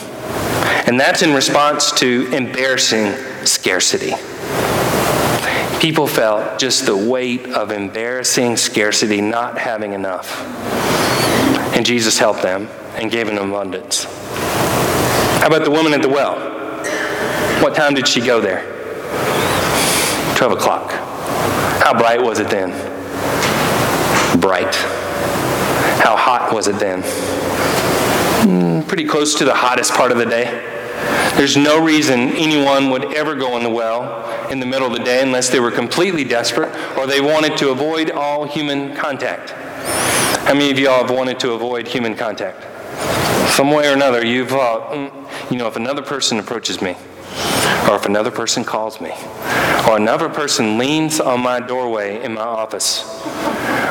And 0.87 0.99
that's 0.99 1.21
in 1.21 1.33
response 1.33 1.93
to 1.99 2.29
embarrassing 2.33 3.13
scarcity. 3.45 4.11
People 5.79 6.05
felt 6.05 6.59
just 6.59 6.85
the 6.85 6.97
weight 6.97 7.47
of 7.47 7.71
embarrassing 7.71 8.57
scarcity, 8.57 9.21
not 9.21 9.57
having 9.57 9.93
enough. 9.93 11.02
And 11.73 11.85
Jesus 11.85 12.17
helped 12.17 12.41
them 12.41 12.69
and 12.95 13.11
gave 13.11 13.27
them 13.27 13.37
abundance. 13.37 14.05
How 15.41 15.47
about 15.47 15.65
the 15.65 15.71
woman 15.71 15.93
at 15.93 16.01
the 16.01 16.09
well? 16.09 16.35
What 17.61 17.75
time 17.75 17.93
did 17.93 18.07
she 18.07 18.21
go 18.21 18.39
there? 18.39 18.61
12 20.35 20.53
o'clock. 20.53 20.91
How 21.81 21.97
bright 21.97 22.21
was 22.21 22.39
it 22.39 22.49
then? 22.49 22.69
Bright. 24.39 24.75
How 26.03 26.15
hot 26.15 26.53
was 26.53 26.67
it 26.67 26.77
then? 26.79 27.01
Mm, 28.47 28.87
pretty 28.87 29.05
close 29.05 29.35
to 29.35 29.45
the 29.45 29.53
hottest 29.53 29.93
part 29.93 30.11
of 30.11 30.17
the 30.17 30.25
day. 30.25 30.45
There's 31.35 31.57
no 31.57 31.83
reason 31.83 32.29
anyone 32.33 32.89
would 32.91 33.13
ever 33.13 33.35
go 33.35 33.57
in 33.57 33.63
the 33.63 33.69
well 33.69 34.49
in 34.49 34.59
the 34.59 34.65
middle 34.65 34.87
of 34.87 34.93
the 34.93 35.03
day 35.03 35.21
unless 35.21 35.49
they 35.49 35.59
were 35.59 35.71
completely 35.71 36.23
desperate 36.23 36.73
or 36.97 37.07
they 37.07 37.21
wanted 37.21 37.57
to 37.57 37.69
avoid 37.71 38.11
all 38.11 38.45
human 38.45 38.95
contact. 38.95 39.53
How 40.43 40.53
many 40.53 40.71
of 40.71 40.77
y'all 40.77 40.99
have 41.05 41.09
wanted 41.09 41.39
to 41.39 41.53
avoid 41.53 41.87
human 41.87 42.15
contact? 42.15 42.61
Some 43.53 43.71
way 43.71 43.89
or 43.89 43.93
another, 43.93 44.25
you've 44.25 44.49
thought, 44.49 44.91
mm, 44.91 45.49
you 45.49 45.57
know, 45.57 45.67
if 45.67 45.77
another 45.77 46.01
person 46.01 46.37
approaches 46.37 46.81
me, 46.81 46.97
or 47.89 47.95
if 47.95 48.05
another 48.05 48.29
person 48.29 48.65
calls 48.65 48.99
me, 48.99 49.11
or 49.87 49.95
another 49.95 50.27
person 50.27 50.77
leans 50.77 51.21
on 51.21 51.39
my 51.39 51.61
doorway 51.61 52.21
in 52.21 52.33
my 52.33 52.41
office, 52.41 53.05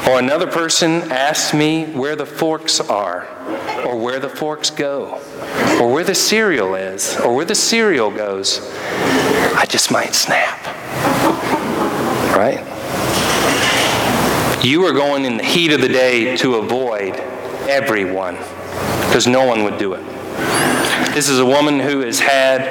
or 0.07 0.19
another 0.19 0.47
person 0.47 1.11
asks 1.11 1.55
me 1.55 1.87
where 1.87 2.17
the 2.17 2.27
forks 2.27 2.81
are, 2.81 3.27
or 3.87 3.99
where 3.99 4.21
the 4.21 4.29
forks 4.29 4.69
go, 4.69 5.21
or 5.81 5.91
where 5.91 6.05
the 6.05 6.15
cereal 6.15 6.75
is, 6.75 7.17
or 7.21 7.35
where 7.35 7.47
the 7.47 7.55
cereal 7.55 8.11
goes, 8.11 8.61
I 9.57 9.65
just 9.67 9.91
might 9.91 10.15
snap. 10.15 10.67
Right? 12.37 12.72
You 14.63 14.87
are 14.87 14.93
going 14.93 15.25
in 15.25 15.39
the 15.39 15.43
heat 15.43 15.73
of 15.73 15.81
the 15.81 15.89
day 15.89 16.37
to 16.37 16.55
avoid 16.55 17.17
everyone 17.69 18.37
because 18.37 19.27
no 19.27 19.45
one 19.45 19.65
would 19.65 19.77
do 19.77 19.95
it. 19.95 20.05
This 21.15 21.29
is 21.29 21.41
a 21.41 21.45
woman 21.45 21.81
who 21.81 21.99
has 22.03 22.21
had 22.21 22.69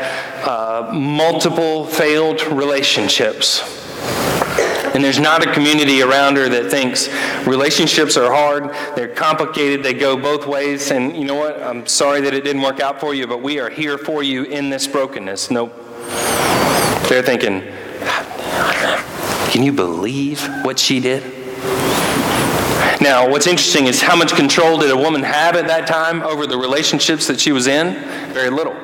uh, 0.47 0.89
multiple 0.93 1.85
failed 1.85 2.43
relationships. 2.43 3.59
And 4.95 5.03
there's 5.03 5.19
not 5.19 5.45
a 5.45 5.51
community 5.51 6.01
around 6.01 6.37
her 6.37 6.47
that 6.47 6.71
thinks 6.71 7.09
relationships 7.45 8.15
are 8.15 8.31
hard, 8.31 8.73
they're 8.95 9.13
complicated, 9.13 9.83
they 9.83 9.93
go 9.93 10.15
both 10.15 10.47
ways, 10.47 10.91
and 10.91 11.13
you 11.17 11.25
know 11.25 11.35
what? 11.35 11.61
I'm 11.61 11.85
sorry 11.85 12.21
that 12.21 12.33
it 12.33 12.45
didn't 12.45 12.61
work 12.61 12.79
out 12.79 13.01
for 13.01 13.13
you, 13.13 13.27
but 13.27 13.41
we 13.41 13.59
are 13.59 13.69
here 13.69 13.97
for 13.97 14.23
you 14.23 14.43
in 14.43 14.69
this 14.69 14.87
brokenness. 14.87 15.51
Nope. 15.51 15.75
They're 17.09 17.21
thinking, 17.21 17.63
can 19.51 19.63
you 19.63 19.73
believe 19.73 20.41
what 20.63 20.79
she 20.79 21.01
did? 21.01 21.40
Now, 23.01 23.27
what's 23.27 23.47
interesting 23.47 23.87
is 23.87 23.99
how 23.99 24.15
much 24.15 24.35
control 24.35 24.77
did 24.77 24.91
a 24.91 24.95
woman 24.95 25.23
have 25.23 25.55
at 25.55 25.65
that 25.65 25.87
time 25.87 26.21
over 26.21 26.45
the 26.45 26.55
relationships 26.55 27.25
that 27.25 27.39
she 27.39 27.51
was 27.51 27.65
in? 27.65 27.95
Very 28.31 28.51
little. 28.51 28.75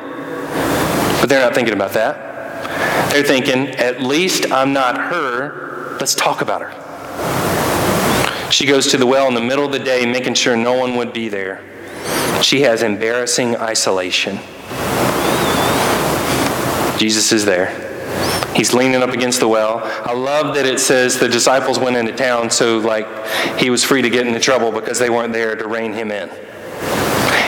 But 1.21 1.27
they're 1.29 1.39
not 1.39 1.53
thinking 1.53 1.75
about 1.75 1.91
that. 1.93 3.11
They're 3.11 3.23
thinking, 3.23 3.67
at 3.75 4.01
least 4.01 4.51
I'm 4.51 4.73
not 4.73 4.97
her. 4.97 5.97
Let's 5.99 6.15
talk 6.15 6.41
about 6.41 6.63
her. 6.63 8.51
She 8.51 8.65
goes 8.65 8.87
to 8.87 8.97
the 8.97 9.05
well 9.05 9.27
in 9.27 9.35
the 9.35 9.41
middle 9.41 9.65
of 9.65 9.71
the 9.71 9.77
day, 9.77 10.03
making 10.07 10.33
sure 10.33 10.57
no 10.57 10.73
one 10.73 10.95
would 10.95 11.13
be 11.13 11.29
there. 11.29 11.61
She 12.41 12.61
has 12.61 12.81
embarrassing 12.81 13.55
isolation. 13.57 14.39
Jesus 16.97 17.31
is 17.31 17.45
there. 17.45 17.86
He's 18.57 18.73
leaning 18.73 19.03
up 19.03 19.11
against 19.11 19.39
the 19.39 19.47
well. 19.47 19.81
I 20.03 20.13
love 20.13 20.55
that 20.55 20.65
it 20.65 20.79
says 20.79 21.19
the 21.19 21.29
disciples 21.29 21.77
went 21.77 21.95
into 21.95 22.11
town, 22.11 22.49
so 22.49 22.79
like 22.79 23.07
he 23.59 23.69
was 23.69 23.83
free 23.83 24.01
to 24.01 24.09
get 24.09 24.25
into 24.25 24.39
trouble 24.39 24.71
because 24.71 24.97
they 24.97 25.11
weren't 25.11 25.31
there 25.31 25.55
to 25.55 25.67
rein 25.67 25.93
him 25.93 26.11
in. 26.11 26.27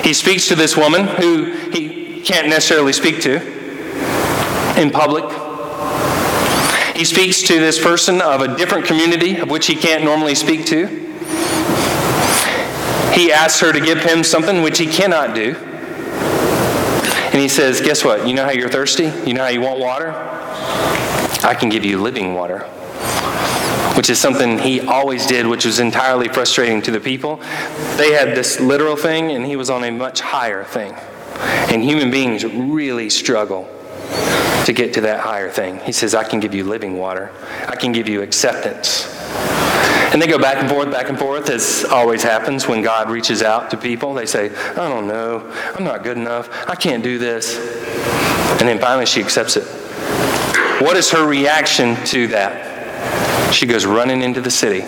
He 0.04 0.14
speaks 0.14 0.48
to 0.50 0.56
this 0.56 0.78
woman 0.78 1.08
who 1.08 1.46
he 1.72 2.22
can't 2.22 2.48
necessarily 2.48 2.94
speak 2.94 3.22
to 3.22 3.38
in 4.80 4.92
public. 4.92 5.26
He 6.96 7.06
speaks 7.06 7.42
to 7.44 7.60
this 7.60 7.82
person 7.82 8.22
of 8.22 8.42
a 8.42 8.56
different 8.56 8.86
community 8.86 9.38
of 9.38 9.50
which 9.50 9.66
he 9.66 9.76
can't 9.76 10.04
normally 10.04 10.36
speak 10.36 10.68
to. 10.68 10.86
He 13.14 13.32
asks 13.32 13.60
her 13.62 13.74
to 13.74 13.80
give 13.80 13.98
him 14.04 14.24
something 14.24 14.62
which 14.62 14.78
he 14.78 14.86
cannot 14.86 15.34
do. 15.34 15.56
And 17.32 17.42
he 17.42 17.48
says, 17.48 17.82
Guess 17.82 18.06
what? 18.06 18.28
You 18.28 18.36
know 18.36 18.46
how 18.46 18.52
you're 18.52 18.70
thirsty? 18.70 19.12
You 19.26 19.34
know 19.34 19.42
how 19.42 19.50
you 19.50 19.62
want 19.62 19.80
water? 19.80 20.12
I 21.44 21.56
can 21.56 21.70
give 21.70 21.86
you 21.86 22.02
living 22.02 22.34
water. 22.34 22.60
Which 23.96 24.10
is 24.10 24.20
something 24.20 24.60
he 24.60 24.82
always 24.82 25.26
did, 25.26 25.48
which 25.48 25.66
was 25.66 25.80
entirely 25.80 26.28
frustrating 26.28 26.82
to 26.84 26.92
the 26.92 27.00
people. 27.00 27.38
They 27.98 28.14
had 28.14 28.36
this 28.36 28.60
literal 28.60 28.96
thing, 28.96 29.32
and 29.32 29.46
he 29.46 29.56
was 29.56 29.70
on 29.70 29.84
a 29.84 29.92
much 29.92 30.22
higher 30.22 30.64
thing. 30.64 30.96
And 31.70 31.84
human 31.84 32.12
beings 32.12 32.46
really 32.46 33.10
struggle 33.10 33.68
to 34.66 34.74
get 34.74 34.94
to 34.94 35.02
that 35.02 35.22
higher 35.22 35.50
thing. 35.50 35.80
He 35.80 35.92
says, 35.92 36.14
I 36.14 36.24
can 36.24 36.40
give 36.40 36.54
you 36.54 36.64
living 36.64 36.98
water, 36.98 37.32
I 37.68 37.76
can 37.76 37.92
give 37.92 38.08
you 38.08 38.22
acceptance. 38.22 39.08
And 40.12 40.22
they 40.22 40.28
go 40.28 40.40
back 40.40 40.58
and 40.58 40.70
forth, 40.70 40.92
back 40.92 41.10
and 41.10 41.20
forth, 41.20 41.50
as 41.50 41.86
always 41.86 42.24
happens 42.24 42.68
when 42.68 42.82
God 42.82 43.10
reaches 43.10 43.44
out 43.44 43.70
to 43.72 43.78
people. 43.78 44.14
They 44.14 44.26
say, 44.26 44.50
I 44.72 44.90
don't 44.90 45.08
know, 45.08 45.52
I'm 45.76 45.84
not 45.84 46.04
good 46.04 46.18
enough, 46.18 46.50
I 46.68 46.76
can't 46.76 47.04
do 47.04 47.18
this. 47.18 47.58
And 48.60 48.68
then 48.68 48.80
finally 48.80 49.06
she 49.06 49.22
accepts 49.22 49.56
it. 49.56 49.68
What 50.80 50.96
is 50.96 51.12
her 51.12 51.28
reaction 51.28 51.98
to 52.06 52.28
that? 52.28 53.54
She 53.54 53.66
goes 53.66 53.86
running 53.86 54.22
into 54.22 54.40
the 54.40 54.50
city 54.50 54.80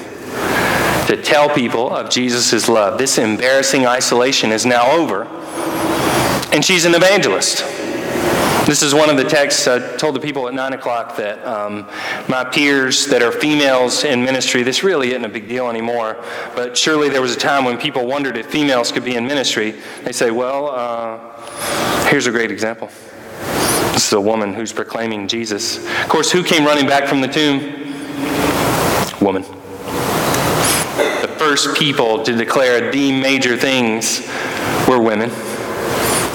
to 1.08 1.22
tell 1.22 1.50
people 1.50 1.90
of 1.90 2.10
Jesus' 2.10 2.70
love. 2.70 2.98
This 2.98 3.18
embarrassing 3.18 3.86
isolation 3.86 4.54
is 4.54 4.66
now 4.66 4.90
over, 4.90 5.26
and 6.54 6.64
she's 6.64 6.86
an 6.86 6.96
evangelist. 6.96 7.66
This 8.66 8.82
is 8.82 8.96
one 8.96 9.10
of 9.10 9.18
the 9.18 9.26
texts 9.26 9.68
I 9.68 9.98
told 9.98 10.16
the 10.16 10.22
people 10.22 10.48
at 10.48 10.54
9 10.54 10.72
o'clock 10.72 11.18
that 11.18 11.46
um, 11.46 11.90
my 12.30 12.46
peers 12.46 13.08
that 13.08 13.22
are 13.22 13.34
females 13.34 14.06
in 14.06 14.24
ministry, 14.24 14.64
this 14.64 14.86
really 14.86 15.10
isn't 15.10 15.26
a 15.26 15.30
big 15.30 15.50
deal 15.50 15.70
anymore, 15.70 16.24
but 16.56 16.78
surely 16.78 17.10
there 17.10 17.22
was 17.22 17.36
a 17.36 17.40
time 17.40 17.66
when 17.66 17.78
people 17.78 18.08
wondered 18.08 18.38
if 18.38 18.46
females 18.46 18.94
could 18.94 19.04
be 19.04 19.16
in 19.16 19.28
ministry. 19.28 19.72
They 20.06 20.14
say, 20.14 20.32
well, 20.32 20.70
uh, 20.70 22.06
here's 22.08 22.28
a 22.28 22.32
great 22.32 22.50
example. 22.50 22.90
Is 24.12 24.16
a 24.16 24.20
woman 24.20 24.54
who's 24.54 24.74
proclaiming 24.74 25.30
Jesus. 25.30 25.78
Of 25.78 26.10
course, 26.10 26.30
who 26.30 26.44
came 26.44 26.66
running 26.66 26.86
back 26.86 27.08
from 27.08 27.22
the 27.22 27.30
tomb? 27.30 27.62
Woman. 29.22 29.44
The 31.22 31.34
first 31.40 31.78
people 31.78 32.22
to 32.24 32.36
declare 32.36 32.92
the 32.92 33.18
major 33.18 33.56
things 33.56 34.28
were 34.86 35.02
women. 35.02 35.30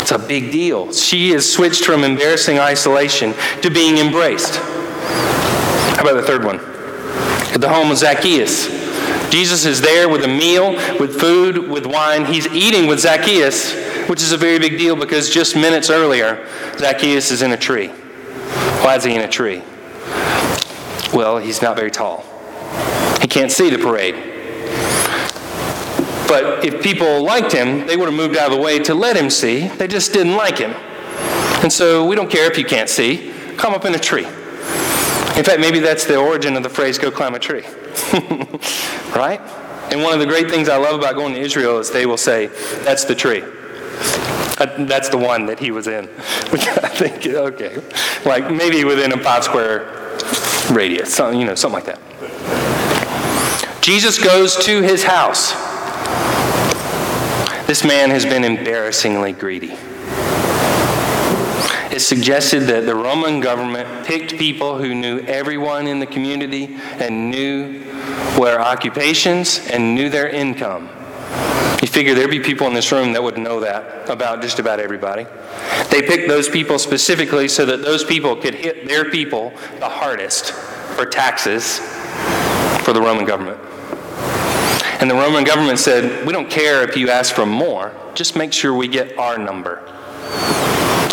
It's 0.01 0.11
a 0.11 0.19
big 0.19 0.51
deal. 0.51 0.91
She 0.91 1.33
has 1.33 1.53
switched 1.53 1.85
from 1.85 2.03
embarrassing 2.03 2.59
isolation 2.59 3.35
to 3.61 3.69
being 3.69 3.99
embraced. 3.99 4.57
How 4.57 6.01
about 6.01 6.15
the 6.15 6.27
third 6.27 6.47
one? 6.47 6.59
At 7.53 7.61
the 7.61 7.69
home 7.69 7.91
of 7.91 7.99
Zacchaeus. 7.99 8.69
Jesus 9.31 9.67
is 9.67 9.83
there 9.83 10.09
with 10.09 10.25
a 10.25 10.29
meal, 10.29 10.71
with 10.99 11.21
food, 11.21 11.69
with 11.69 11.85
wine. 11.85 12.25
He's 12.25 12.47
eating 12.47 12.87
with 12.87 13.01
Zacchaeus, 13.01 13.75
which 14.09 14.23
is 14.23 14.33
a 14.33 14.37
very 14.37 14.59
big 14.59 14.79
deal 14.79 14.97
because 14.97 15.31
just 15.31 15.57
minutes 15.57 15.91
earlier, 15.91 16.47
Zacchaeus 16.79 17.31
is 17.31 17.43
in 17.43 17.53
a 17.53 17.57
tree. 17.57 17.89
Why 18.83 18.97
is 18.97 19.05
he 19.05 19.15
in 19.15 19.23
a 19.23 19.29
tree? 19.29 19.63
Well, 21.13 21.39
he's 21.39 21.63
not 21.63 21.77
very 21.77 21.91
tall. 21.91 22.25
He 23.21 23.29
can't 23.29 23.51
see 23.51 23.71
the 23.71 23.79
parade. 23.79 24.15
But 26.29 26.65
if 26.65 26.83
people 26.83 27.23
liked 27.25 27.53
him, 27.53 27.87
they 27.87 27.97
would 27.97 28.07
have 28.07 28.15
moved 28.15 28.37
out 28.37 28.51
of 28.51 28.57
the 28.57 28.63
way 28.63 28.79
to 28.81 28.95
let 28.95 29.17
him 29.17 29.31
see. 29.31 29.69
They 29.69 29.89
just 29.89 30.13
didn't 30.13 30.37
like 30.37 30.59
him. 30.59 30.73
And 31.63 31.73
so 31.73 32.07
we 32.07 32.15
don't 32.15 32.31
care 32.31 32.51
if 32.51 32.59
you 32.59 32.65
can't 32.65 32.89
see. 32.89 33.33
Come 33.57 33.73
up 33.73 33.85
in 33.85 33.95
a 33.95 33.99
tree. 33.99 34.25
In 34.25 35.45
fact, 35.45 35.61
maybe 35.61 35.79
that's 35.79 36.05
the 36.05 36.17
origin 36.17 36.57
of 36.57 36.63
the 36.63 36.69
phrase 36.69 36.99
go 36.99 37.11
climb 37.11 37.35
a 37.35 37.39
tree. 37.39 37.63
right? 39.15 39.41
And 39.91 40.03
one 40.03 40.13
of 40.13 40.19
the 40.19 40.27
great 40.27 40.51
things 40.51 40.69
I 40.69 40.77
love 40.77 40.99
about 40.99 41.15
going 41.15 41.35
to 41.35 41.41
Israel 41.41 41.79
is 41.79 41.91
they 41.91 42.07
will 42.07 42.17
say, 42.17 42.47
that's 42.85 43.05
the 43.05 43.15
tree. 43.15 43.43
That's 44.57 45.09
the 45.11 45.19
one 45.19 45.47
that 45.47 45.59
he 45.59 45.71
was 45.71 45.87
in. 45.87 46.07
Which 46.51 46.67
I 46.69 46.89
think, 46.89 47.27
okay. 47.27 47.83
Like 48.25 48.51
maybe 48.51 48.85
within 48.85 49.13
a 49.13 49.23
five 49.23 49.45
square 49.45 50.19
radius, 50.71 51.15
something, 51.15 51.39
you 51.39 51.47
know, 51.47 51.55
something 51.55 51.85
like 51.85 51.87
that. 51.87 52.01
Jesus 53.83 54.19
goes 54.23 54.57
to 54.67 54.83
his 54.83 55.05
house. 55.05 55.53
This 57.67 57.85
man 57.85 58.11
has 58.11 58.25
been 58.25 58.45
embarrassingly 58.45 59.33
greedy. 59.33 59.77
It 61.93 62.01
suggested 62.01 62.61
that 62.65 62.85
the 62.85 62.95
Roman 62.95 63.41
government 63.41 64.07
picked 64.07 64.37
people 64.39 64.79
who 64.79 64.95
knew 64.95 65.21
everyone 65.21 65.87
in 65.87 65.99
the 65.99 66.07
community 66.07 66.77
and 66.99 67.31
knew 67.31 67.85
their 68.37 68.61
occupations 68.61 69.67
and 69.71 69.95
knew 69.95 70.11
their 70.11 70.29
income. 70.29 70.89
You 71.83 71.89
figure 71.89 72.15
there'd 72.15 72.31
be 72.31 72.41
people 72.41 72.67
in 72.67 72.75
this 72.75 72.91
room 72.91 73.13
that 73.13 73.23
would 73.23 73.39
know 73.39 73.61
that 73.61 74.09
about 74.09 74.43
just 74.43 74.59
about 74.59 74.81
everybody. 74.81 75.27
They 75.91 76.03
picked 76.03 76.29
those 76.29 76.49
people 76.49 76.79
specifically 76.79 77.49
so 77.49 77.67
that 77.67 77.83
those 77.83 78.03
people 78.03 78.37
could 78.37 78.55
hit 78.55 78.89
their 78.89 79.11
people 79.11 79.53
the 79.79 79.89
hardest 79.89 80.53
for 80.53 81.05
taxes 81.07 81.79
for 82.83 82.93
the 82.93 83.01
Roman 83.01 83.25
government. 83.25 83.61
And 85.01 85.11
the 85.11 85.15
Roman 85.15 85.45
government 85.45 85.79
said, 85.79 86.27
We 86.27 86.33
don't 86.33 86.49
care 86.49 86.83
if 86.83 86.97
you 86.97 87.11
ask 87.11 87.35
for 87.35 87.45
more, 87.45 87.95
just 88.15 88.35
make 88.35 88.53
sure 88.53 88.75
we 88.75 88.89
get 88.89 89.19
our 89.19 89.37
number. 89.37 89.83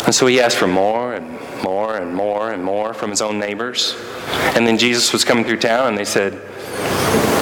And 0.06 0.14
so 0.14 0.26
he 0.26 0.40
asked 0.40 0.56
for 0.56 0.66
more 0.66 1.14
and 1.14 1.38
more 1.62 1.96
and 1.96 2.14
more 2.14 2.50
and 2.50 2.64
more 2.64 2.94
from 2.94 3.10
his 3.10 3.20
own 3.20 3.38
neighbors. 3.38 3.94
And 4.54 4.66
then 4.66 4.78
Jesus 4.78 5.12
was 5.12 5.24
coming 5.24 5.44
through 5.44 5.58
town, 5.58 5.88
and 5.88 5.98
they 5.98 6.04
said, 6.04 6.40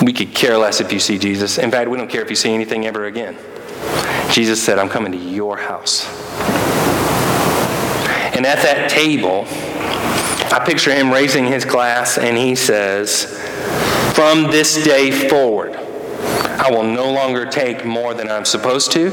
We 0.03 0.13
could 0.13 0.35
care 0.35 0.59
less 0.59 0.81
if 0.81 0.93
you 0.93 0.99
see 0.99 1.17
Jesus. 1.17 1.59
In 1.59 1.71
fact, 1.71 1.89
we 1.89 1.97
don't 1.97 2.11
care 2.11 2.23
if 2.23 2.31
you 2.31 2.37
see 2.37 2.53
anything 2.53 2.87
ever 2.87 3.05
again. 3.05 3.37
Jesus 4.31 4.61
said, 4.61 4.79
I'm 4.79 4.89
coming 4.89 5.13
to 5.13 5.19
your 5.19 5.57
house. 5.57 6.07
And 8.35 8.45
at 8.45 8.63
that 8.63 8.91
table, 8.91 9.45
I 10.53 10.63
picture 10.65 10.93
him 10.93 11.13
raising 11.13 11.47
his 11.47 11.65
glass, 11.65 12.19
and 12.19 12.37
he 12.37 12.57
says, 12.57 13.27
From 14.15 14.51
this 14.51 14.83
day 14.83 15.29
forward, 15.29 15.75
I 15.75 16.71
will 16.71 16.83
no 16.83 17.13
longer 17.13 17.47
take 17.47 17.85
more 17.85 18.13
than 18.15 18.29
I'm 18.29 18.45
supposed 18.45 18.91
to, 18.93 19.13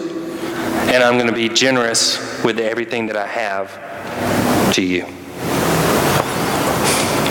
and 0.89 1.03
I'm 1.03 1.15
going 1.15 1.29
to 1.29 1.35
be 1.35 1.49
generous 1.49 2.43
with 2.43 2.59
everything 2.59 3.07
that 3.07 3.15
I 3.15 3.27
have 3.27 4.73
to 4.73 4.81
you. 4.81 5.18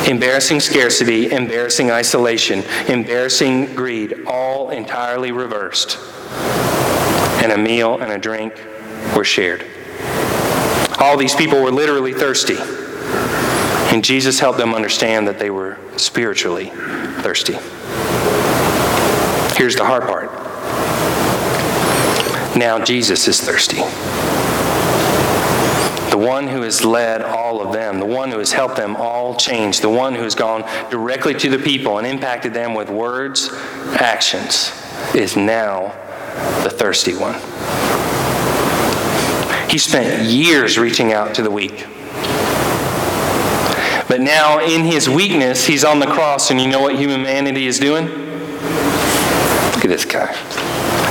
Embarrassing 0.09 0.59
scarcity, 0.59 1.31
embarrassing 1.31 1.91
isolation, 1.91 2.65
embarrassing 2.89 3.75
greed, 3.75 4.25
all 4.27 4.71
entirely 4.71 5.33
reversed. 5.33 5.99
And 7.43 7.53
a 7.53 7.59
meal 7.59 7.99
and 8.01 8.11
a 8.11 8.17
drink 8.17 8.55
were 9.15 9.25
shared. 9.25 9.67
All 10.99 11.19
these 11.19 11.35
people 11.35 11.63
were 11.63 11.71
literally 11.71 12.15
thirsty. 12.15 12.57
And 13.95 14.03
Jesus 14.03 14.41
helped 14.41 14.59
them 14.59 14.75
understand 14.75 15.29
that 15.29 15.39
they 15.39 15.51
were 15.51 15.77
spiritually 15.99 16.71
thirsty. 17.21 17.59
Here's 19.59 19.77
the 19.77 19.85
hard 19.85 20.05
part. 20.05 20.33
Now 22.57 22.83
Jesus 22.83 23.29
is 23.29 23.41
thirsty. 23.43 23.83
The 26.19 26.27
one 26.27 26.49
who 26.49 26.63
has 26.63 26.85
led 26.85 27.23
all 27.23 27.65
of 27.65 27.73
them, 27.73 28.01
the 28.01 28.05
one 28.05 28.33
who 28.33 28.41
has 28.41 28.51
helped 28.51 28.75
them 28.75 28.97
all 28.97 29.37
change, 29.37 29.79
the 29.81 29.89
one 29.89 30.17
who 30.17 30.25
has 30.25 30.35
gone 30.35 30.69
directly 30.91 31.33
to 31.35 31.49
the 31.49 31.61
people 31.61 31.99
and 31.99 32.05
impacted 32.05 32.53
them 32.53 32.75
with 32.75 32.91
words, 32.91 33.51
actions, 34.01 34.73
is 35.15 35.37
now 35.37 35.95
the 36.65 36.71
thirsty 36.71 37.15
one. 37.15 37.35
He 39.71 39.79
spent 39.79 40.25
years 40.25 40.77
reaching 40.77 41.13
out 41.13 41.37
to 41.37 41.43
the 41.43 41.53
weak. 41.53 41.87
But 44.09 44.21
now, 44.21 44.59
in 44.59 44.87
his 44.87 45.09
weakness, 45.09 45.67
he's 45.67 45.85
on 45.85 46.01
the 46.01 46.07
cross, 46.07 46.51
and 46.51 46.61
you 46.61 46.67
know 46.67 46.81
what 46.81 46.99
humanity 46.99 47.69
is 47.69 47.79
doing? 47.79 48.07
Look 48.07 49.85
at 49.85 49.89
this 49.89 50.05
guy. 50.05 50.35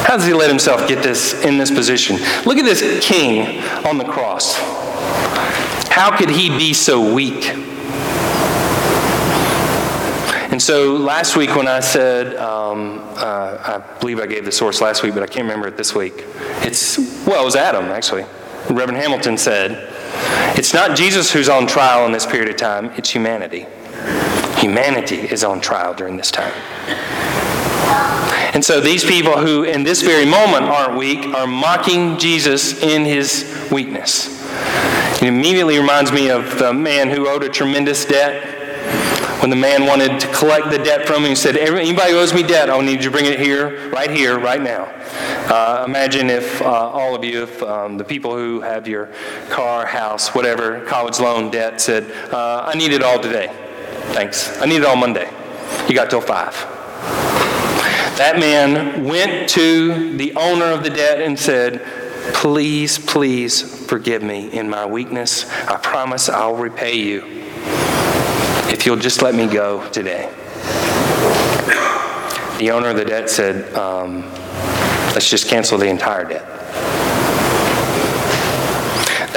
How 0.04 0.18
does 0.18 0.26
he 0.26 0.34
let 0.34 0.50
himself 0.50 0.86
get 0.86 1.02
this 1.02 1.46
in 1.46 1.58
this 1.58 1.72
position? 1.72 2.18
Look 2.46 2.58
at 2.58 2.66
this 2.66 3.02
king 3.02 3.64
on 3.86 3.98
the 3.98 4.04
cross. 4.04 4.58
How 5.98 6.16
could 6.16 6.30
he 6.30 6.50
be 6.50 6.76
so 6.76 7.12
weak? 7.12 7.46
And 10.52 10.62
so 10.62 10.96
last 10.96 11.36
week, 11.36 11.56
when 11.56 11.68
I 11.68 11.80
said, 11.80 12.36
um, 12.36 13.00
uh, 13.16 13.80
I 13.82 14.00
believe 14.00 14.20
I 14.20 14.28
gave 14.28 14.46
the 14.46 14.52
source 14.52 14.80
last 14.80 15.02
week, 15.02 15.16
but 15.16 15.24
I 15.24 15.26
can't 15.26 15.46
remember 15.46 15.68
it 15.68 15.76
this 15.76 15.96
week. 15.96 16.24
It's, 16.62 17.00
well, 17.26 17.42
it 17.42 17.46
was 17.46 17.56
Adam, 17.56 17.86
actually. 17.86 18.26
Reverend 18.70 18.98
Hamilton 18.98 19.40
said, 19.40 19.92
It's 20.56 20.72
not 20.72 20.96
Jesus 20.96 21.32
who's 21.34 21.50
on 21.50 21.66
trial 21.66 22.06
in 22.06 22.12
this 22.12 22.28
period 22.28 22.50
of 22.52 22.58
time, 22.58 22.92
it's 22.96 23.10
humanity. 23.10 23.66
Humanity 24.58 25.22
is 25.22 25.44
on 25.44 25.60
trial 25.60 25.96
during 25.96 26.16
this 26.16 26.30
time. 26.30 26.54
And 28.54 28.64
so 28.64 28.80
these 28.80 29.04
people 29.04 29.40
who 29.40 29.64
in 29.64 29.82
this 29.82 30.04
very 30.04 30.28
moment 30.28 30.66
aren't 30.66 30.96
weak 30.96 31.26
are 31.34 31.48
mocking 31.48 32.20
Jesus 32.20 32.84
in 32.84 33.04
his 33.04 33.68
weakness. 33.72 34.38
It 35.22 35.28
immediately 35.28 35.80
reminds 35.80 36.12
me 36.12 36.30
of 36.30 36.60
the 36.60 36.72
man 36.74 37.10
who 37.10 37.28
owed 37.28 37.44
a 37.44 37.50
tremendous 37.50 38.06
debt. 38.06 38.54
When 39.42 39.50
the 39.50 39.56
man 39.56 39.86
wanted 39.86 40.20
to 40.20 40.28
collect 40.34 40.72
the 40.72 40.78
debt 40.78 41.08
from 41.08 41.24
him, 41.24 41.30
he 41.30 41.36
said, 41.36 41.58
Anybody 41.58 42.12
who 42.12 42.20
owes 42.20 42.34
me 42.34 42.44
debt, 42.44 42.70
I'll 42.70 42.82
need 42.82 43.04
you 43.04 43.10
to 43.10 43.12
bring 43.12 43.26
it 43.26 43.40
here, 43.40 43.90
right 43.90 44.10
here, 44.10 44.40
right 44.40 44.62
now. 44.62 44.84
Uh, 45.50 45.84
imagine 45.88 46.30
if 46.30 46.62
uh, 46.62 46.66
all 46.66 47.16
of 47.16 47.24
you, 47.24 47.44
if 47.44 47.64
um, 47.64 47.98
the 47.98 48.04
people 48.04 48.36
who 48.36 48.62
have 48.62 48.88
your 48.88 49.10
car, 49.50 49.86
house, 49.86 50.36
whatever, 50.36 50.84
college 50.86 51.20
loan 51.20 51.50
debt 51.50 51.80
said, 51.80 52.12
uh, 52.34 52.70
I 52.72 52.78
need 52.78 52.92
it 52.92 53.02
all 53.02 53.20
today. 53.20 53.48
Thanks. 54.14 54.60
I 54.62 54.66
need 54.66 54.78
it 54.78 54.86
all 54.86 54.96
Monday. 54.96 55.30
You 55.88 55.96
got 55.96 56.10
till 56.10 56.22
5. 56.22 56.54
That 58.18 58.40
man 58.40 59.04
went 59.04 59.48
to 59.50 60.18
the 60.18 60.34
owner 60.36 60.66
of 60.66 60.84
the 60.84 60.90
debt 60.90 61.22
and 61.22 61.38
said, 61.38 61.82
Please, 62.34 63.00
please 63.00 63.86
forgive 63.88 64.22
me 64.22 64.52
in 64.52 64.70
my 64.70 64.86
weakness. 64.86 65.50
I 65.68 65.78
promise 65.78 66.30
I'll 66.30 66.56
repay 66.56 66.96
you 66.98 67.24
if 68.70 68.86
you'll 68.86 68.98
just 68.98 69.22
let 69.22 69.36
me 69.36 69.48
go 69.48 69.88
today. 69.90 70.32
The 72.60 72.72
owner 72.72 72.90
of 72.90 72.98
the 72.98 73.06
debt 73.06 73.30
said, 73.30 73.74
um, 73.76 74.24
Let's 75.18 75.32
just 75.32 75.48
cancel 75.48 75.80
the 75.80 75.88
entire 75.88 76.26
debt. 76.26 76.57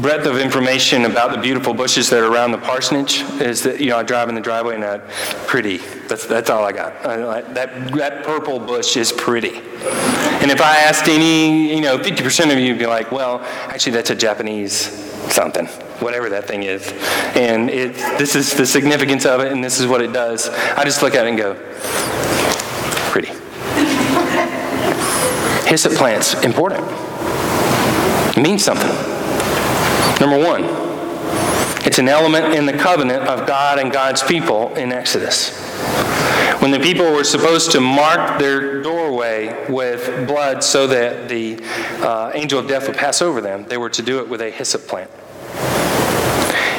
breadth 0.00 0.26
of 0.26 0.38
information 0.38 1.04
about 1.04 1.32
the 1.32 1.40
beautiful 1.40 1.72
bushes 1.72 2.10
that 2.10 2.20
are 2.20 2.32
around 2.32 2.50
the 2.50 2.58
parsonage 2.58 3.22
is 3.40 3.62
that, 3.62 3.80
you 3.80 3.90
know, 3.90 3.98
I 3.98 4.02
drive 4.02 4.28
in 4.28 4.34
the 4.34 4.40
driveway 4.40 4.74
and 4.74 4.84
I, 4.84 4.98
pretty. 5.46 5.78
That's, 6.08 6.26
that's 6.26 6.50
all 6.50 6.64
I 6.64 6.72
got. 6.72 7.06
I, 7.06 7.42
that, 7.52 7.92
that 7.92 8.24
purple 8.24 8.58
bush 8.58 8.96
is 8.96 9.12
pretty. 9.12 9.56
And 9.56 10.50
if 10.50 10.60
I 10.60 10.78
asked 10.78 11.08
any, 11.08 11.74
you 11.74 11.80
know, 11.80 11.98
50% 11.98 12.52
of 12.52 12.58
you 12.58 12.72
would 12.72 12.78
be 12.78 12.86
like, 12.86 13.12
well, 13.12 13.40
actually, 13.68 13.92
that's 13.92 14.10
a 14.10 14.14
Japanese 14.14 15.11
something, 15.30 15.66
whatever 16.00 16.28
that 16.30 16.46
thing 16.46 16.62
is. 16.62 16.92
And 17.36 17.70
it, 17.70 17.94
this 18.18 18.34
is 18.34 18.54
the 18.54 18.66
significance 18.66 19.24
of 19.26 19.40
it, 19.40 19.52
and 19.52 19.62
this 19.62 19.80
is 19.80 19.86
what 19.86 20.00
it 20.02 20.12
does. 20.12 20.48
I 20.48 20.84
just 20.84 21.02
look 21.02 21.14
at 21.14 21.26
it 21.26 21.30
and 21.30 21.38
go, 21.38 21.54
pretty. 23.10 23.28
Hyssop 25.68 25.92
plants, 25.92 26.34
important. 26.44 26.86
It 28.36 28.42
means 28.42 28.64
something. 28.64 28.90
Number 30.20 30.38
one, 30.38 30.64
it's 31.84 31.98
an 31.98 32.08
element 32.08 32.54
in 32.54 32.66
the 32.66 32.72
covenant 32.72 33.24
of 33.24 33.46
God 33.46 33.78
and 33.78 33.90
God's 33.90 34.22
people 34.22 34.74
in 34.76 34.92
Exodus. 34.92 35.50
When 36.62 36.70
the 36.70 36.78
people 36.78 37.10
were 37.10 37.24
supposed 37.24 37.72
to 37.72 37.80
mark 37.80 38.38
their 38.38 38.82
doorway 38.82 39.66
with 39.68 40.28
blood 40.28 40.62
so 40.62 40.86
that 40.86 41.28
the 41.28 41.58
uh, 42.00 42.30
angel 42.34 42.60
of 42.60 42.68
death 42.68 42.86
would 42.86 42.96
pass 42.96 43.20
over 43.20 43.40
them, 43.40 43.64
they 43.64 43.76
were 43.76 43.90
to 43.90 44.00
do 44.00 44.20
it 44.20 44.28
with 44.28 44.40
a 44.40 44.48
hyssop 44.48 44.82
plant. 44.82 45.10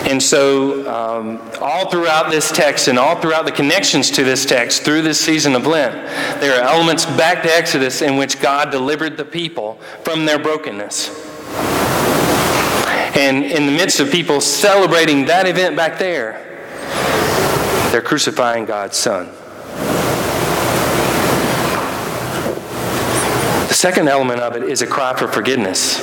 And 0.09 0.23
so, 0.23 0.89
um, 0.89 1.51
all 1.59 1.91
throughout 1.91 2.31
this 2.31 2.49
text 2.49 2.87
and 2.87 2.97
all 2.97 3.19
throughout 3.19 3.43
the 3.43 3.51
connections 3.51 4.09
to 4.11 4.23
this 4.23 4.45
text 4.45 4.83
through 4.83 5.01
this 5.01 5.19
season 5.19 5.53
of 5.53 5.67
Lent, 5.67 5.95
there 6.39 6.57
are 6.57 6.63
elements 6.63 7.05
back 7.05 7.43
to 7.43 7.53
Exodus 7.53 8.01
in 8.01 8.15
which 8.15 8.39
God 8.39 8.71
delivered 8.71 9.17
the 9.17 9.25
people 9.25 9.73
from 10.05 10.25
their 10.25 10.39
brokenness. 10.39 11.09
And 13.17 13.43
in 13.43 13.65
the 13.65 13.73
midst 13.73 13.99
of 13.99 14.09
people 14.09 14.39
celebrating 14.39 15.25
that 15.25 15.45
event 15.45 15.75
back 15.75 15.99
there, 15.99 16.39
they're 17.91 18.01
crucifying 18.01 18.63
God's 18.63 18.95
Son. 18.95 19.29
Second 23.83 24.07
element 24.07 24.39
of 24.39 24.55
it 24.55 24.63
is 24.63 24.81
a 24.81 24.87
cry 24.87 25.13
for 25.13 25.27
forgiveness. 25.27 25.99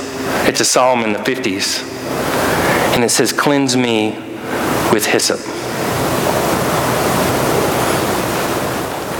It's 0.47 0.61
a 0.61 0.67
psalm 0.67 1.03
in 1.03 1.15
the 1.15 1.19
50s. 1.21 1.83
And 2.95 3.03
it 3.03 3.09
says, 3.09 3.33
Cleanse 3.33 3.75
me 3.75 4.11
with 4.93 5.07
hyssop. 5.07 5.41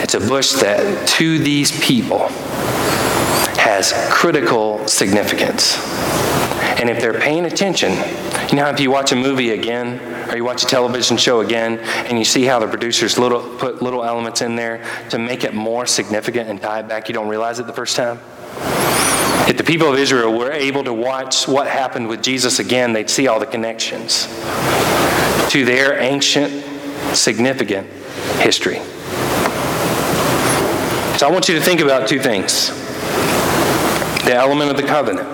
It's 0.03 0.13
a 0.13 0.21
bush 0.21 0.53
that, 0.61 1.09
to 1.09 1.39
these 1.39 1.71
people, 1.81 2.29
has 3.57 3.95
critical 4.11 4.87
significance. 4.87 5.79
And 6.79 6.91
if 6.91 7.01
they're 7.01 7.19
paying 7.19 7.47
attention, 7.47 7.93
you 8.51 8.57
know, 8.57 8.69
if 8.69 8.79
you 8.79 8.91
watch 8.91 9.11
a 9.13 9.17
movie 9.17 9.53
again, 9.53 10.31
or 10.31 10.37
you 10.37 10.45
watch 10.45 10.65
a 10.65 10.67
television 10.67 11.17
show 11.17 11.41
again, 11.41 11.79
and 11.79 12.19
you 12.19 12.27
see 12.27 12.45
how 12.45 12.59
the 12.59 12.67
producers 12.67 13.19
little, 13.19 13.41
put 13.57 13.81
little 13.81 14.05
elements 14.05 14.43
in 14.43 14.55
there 14.55 14.85
to 15.09 15.19
make 15.19 15.45
it 15.45 15.55
more 15.55 15.87
significant 15.87 16.51
and 16.51 16.61
tie 16.61 16.81
it 16.81 16.89
back, 16.89 17.09
you 17.09 17.15
don't 17.15 17.29
realize 17.29 17.59
it 17.59 17.67
the 17.67 17.73
first 17.73 17.97
time? 17.97 18.21
If 19.49 19.57
the 19.57 19.65
people 19.65 19.93
of 19.93 19.99
Israel 19.99 20.37
were 20.37 20.53
able 20.53 20.85
to 20.85 20.93
watch 20.93 21.49
what 21.49 21.67
happened 21.67 22.09
with 22.09 22.23
Jesus 22.23 22.59
again, 22.59 22.93
they'd 22.93 23.11
see 23.11 23.27
all 23.27 23.41
the 23.41 23.47
connections 23.47 24.27
to 25.51 25.65
their 25.65 25.99
ancient, 26.01 26.65
significant 27.17 27.87
history. 28.39 28.79
So 31.19 31.27
I 31.27 31.31
want 31.31 31.49
you 31.49 31.55
to 31.57 31.61
think 31.61 31.81
about 31.81 32.09
two 32.09 32.21
things 32.21 32.69
the 34.25 34.35
element 34.35 34.71
of 34.71 34.77
the 34.77 34.85
covenant 34.85 35.27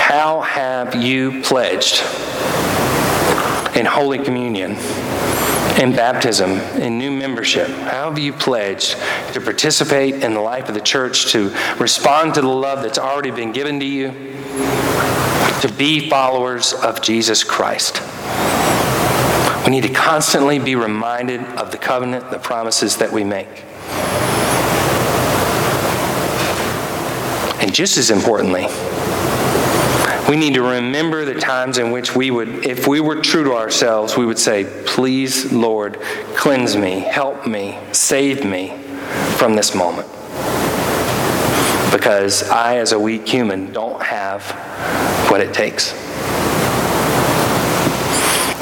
How 0.00 0.40
have 0.40 0.94
you 0.94 1.42
pledged 1.42 2.02
in 3.76 3.84
Holy 3.84 4.18
Communion, 4.18 4.76
in 5.78 5.94
baptism, 5.94 6.52
in 6.80 6.98
new 6.98 7.10
membership? 7.10 7.68
How 7.68 8.08
have 8.08 8.18
you 8.18 8.32
pledged 8.32 8.96
to 9.32 9.40
participate 9.40 10.22
in 10.22 10.34
the 10.34 10.40
life 10.40 10.68
of 10.68 10.74
the 10.74 10.80
church, 10.80 11.32
to 11.32 11.54
respond 11.78 12.34
to 12.34 12.40
the 12.40 12.48
love 12.48 12.82
that's 12.82 12.98
already 12.98 13.30
been 13.30 13.52
given 13.52 13.80
to 13.80 13.86
you, 13.86 14.10
to 15.60 15.74
be 15.76 16.08
followers 16.08 16.72
of 16.72 17.02
Jesus 17.02 17.42
Christ? 17.42 18.00
We 19.64 19.70
need 19.70 19.82
to 19.82 19.92
constantly 19.92 20.58
be 20.58 20.76
reminded 20.76 21.40
of 21.40 21.72
the 21.72 21.78
covenant, 21.78 22.30
the 22.30 22.38
promises 22.38 22.98
that 22.98 23.10
we 23.10 23.24
make. 23.24 23.64
And 27.60 27.74
just 27.74 27.96
as 27.96 28.10
importantly, 28.10 28.66
we 30.28 30.36
need 30.36 30.54
to 30.54 30.62
remember 30.62 31.24
the 31.24 31.34
times 31.34 31.76
in 31.76 31.90
which 31.90 32.16
we 32.16 32.30
would, 32.30 32.64
if 32.64 32.86
we 32.86 33.00
were 33.00 33.20
true 33.20 33.44
to 33.44 33.52
ourselves, 33.52 34.16
we 34.16 34.24
would 34.24 34.38
say, 34.38 34.64
Please, 34.86 35.52
Lord, 35.52 36.00
cleanse 36.34 36.76
me, 36.76 37.00
help 37.00 37.46
me, 37.46 37.78
save 37.92 38.44
me 38.44 38.70
from 39.36 39.54
this 39.54 39.74
moment. 39.74 40.08
Because 41.92 42.48
I, 42.48 42.78
as 42.78 42.92
a 42.92 42.98
weak 42.98 43.28
human, 43.28 43.72
don't 43.72 44.02
have 44.02 44.50
what 45.30 45.40
it 45.40 45.52
takes. 45.52 45.92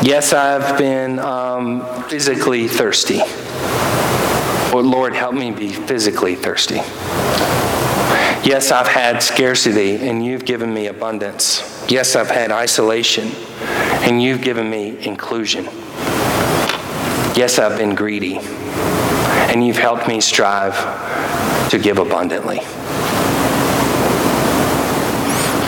Yes, 0.02 0.32
I've 0.32 0.76
been 0.76 1.20
um, 1.20 2.04
physically 2.08 2.66
thirsty. 2.66 3.18
But 4.72 4.84
Lord, 4.84 5.14
help 5.14 5.34
me 5.34 5.52
be 5.52 5.72
physically 5.72 6.34
thirsty. 6.34 6.80
Yes, 8.44 8.72
I've 8.72 8.88
had 8.88 9.22
scarcity, 9.22 10.08
and 10.08 10.24
you've 10.24 10.44
given 10.44 10.74
me 10.74 10.88
abundance. 10.88 11.62
Yes, 11.88 12.16
I've 12.16 12.28
had 12.28 12.50
isolation, 12.50 13.30
and 14.02 14.20
you've 14.20 14.42
given 14.42 14.68
me 14.68 14.98
inclusion. 15.06 15.66
Yes, 17.36 17.60
I've 17.60 17.78
been 17.78 17.94
greedy, 17.94 18.38
and 18.38 19.64
you've 19.64 19.76
helped 19.76 20.08
me 20.08 20.20
strive 20.20 20.74
to 21.70 21.78
give 21.78 21.98
abundantly. 21.98 22.58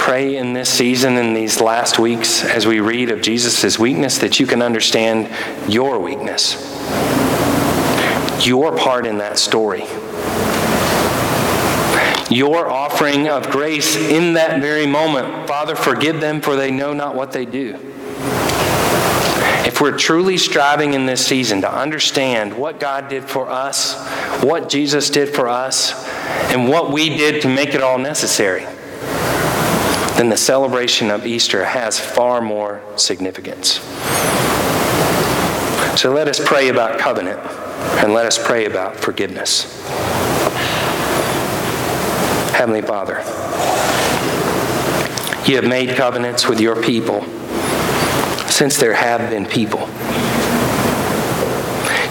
Pray 0.01 0.35
in 0.35 0.53
this 0.53 0.69
season, 0.69 1.17
in 1.17 1.33
these 1.33 1.61
last 1.61 2.01
weeks, 2.01 2.43
as 2.43 2.67
we 2.67 2.81
read 2.81 3.09
of 3.09 3.23
Jesus' 3.23 3.79
weakness, 3.79 4.19
that 4.19 4.41
you 4.41 4.49
can 4.49 4.61
understand 4.61 5.31
your 5.73 6.01
weakness, 6.01 6.57
your 8.45 8.77
part 8.77 9.07
in 9.07 9.19
that 9.19 9.39
story 9.39 9.87
your 12.35 12.69
offering 12.69 13.29
of 13.29 13.51
grace 13.51 13.97
in 13.97 14.35
that 14.35 14.61
very 14.61 14.87
moment. 14.87 15.47
Father, 15.47 15.77
forgive 15.77 16.21
them, 16.21 16.41
for 16.41 16.57
they 16.57 16.71
know 16.71 16.93
not 16.93 17.15
what 17.15 17.33
they 17.33 17.47
do. 17.47 17.79
If 19.67 19.81
we're 19.81 19.97
truly 19.97 20.37
striving 20.37 20.95
in 20.95 21.07
this 21.07 21.25
season 21.25 21.61
to 21.63 21.73
understand 21.73 22.57
what 22.57 22.79
God 22.81 23.09
did 23.09 23.25
for 23.25 23.49
us, 23.49 23.95
what 24.43 24.69
Jesus 24.69 25.11
did 25.11 25.35
for 25.35 25.49
us, 25.49 26.07
and 26.51 26.69
what 26.69 26.93
we 26.93 27.09
did 27.09 27.43
to 27.43 27.49
make 27.49 27.75
it 27.75 27.83
all 27.83 27.99
necessary, 27.99 28.67
then 30.17 30.29
the 30.29 30.37
celebration 30.37 31.11
of 31.11 31.27
Easter 31.27 31.65
has 31.65 31.99
far 31.99 32.41
more 32.41 32.83
significance. 32.97 33.81
So 36.01 36.13
let 36.13 36.29
us 36.29 36.41
pray 36.45 36.69
about 36.69 36.99
covenant. 36.99 37.41
and 38.03 38.13
let 38.13 38.27
us 38.27 38.45
pray 38.45 38.65
about 38.67 38.97
forgiveness. 38.97 39.65
Heavenly 42.65 42.81
Father, 42.81 43.17
you 45.47 45.57
have 45.57 45.67
made 45.67 45.97
covenants 45.99 46.49
with 46.49 46.63
your 46.63 46.83
people 46.83 47.23
since 48.49 48.79
there 48.79 48.95
have 48.95 49.29
been 49.29 49.45
people. 49.45 49.81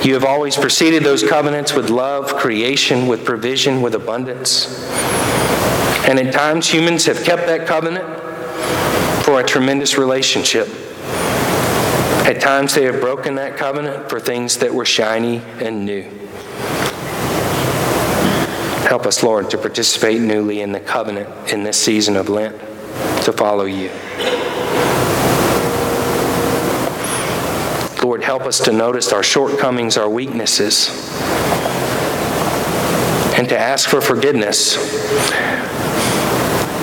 You 0.06 0.14
have 0.14 0.24
always 0.24 0.56
preceded 0.56 1.02
those 1.02 1.24
covenants 1.24 1.74
with 1.74 1.90
love, 1.90 2.36
creation, 2.36 3.08
with 3.08 3.26
provision, 3.26 3.82
with 3.82 3.96
abundance. 3.96 4.88
And 6.08 6.20
at 6.20 6.32
times, 6.32 6.70
humans 6.70 7.08
have 7.08 7.24
kept 7.24 7.48
that 7.48 7.66
covenant 7.66 8.06
for 9.26 9.40
a 9.40 9.44
tremendous 9.44 9.98
relationship. 9.98 10.68
At 12.28 12.40
times, 12.42 12.76
they 12.76 12.84
have 12.84 13.02
broken 13.02 13.34
that 13.36 13.58
covenant 13.58 14.08
for 14.08 14.20
things 14.20 14.58
that 14.58 14.72
were 14.72 14.86
shiny 14.86 15.42
and 15.60 15.84
new. 15.84 16.23
Help 18.88 19.06
us, 19.06 19.24
Lord, 19.24 19.50
to 19.52 19.58
participate 19.58 20.22
newly 20.22 20.62
in 20.62 20.72
the 20.72 20.80
covenant 20.80 21.52
in 21.52 21.64
this 21.64 21.82
season 21.82 22.16
of 22.16 22.30
Lent, 22.30 22.60
to 23.24 23.32
follow 23.32 23.64
you. 23.64 23.90
Lord, 28.04 28.22
help 28.22 28.44
us 28.44 28.60
to 28.66 28.74
notice 28.74 29.14
our 29.14 29.24
shortcomings, 29.24 29.98
our 29.98 30.10
weaknesses, 30.10 30.90
and 33.38 33.48
to 33.50 33.58
ask 33.58 33.90
for 33.90 34.02
forgiveness. 34.02 34.76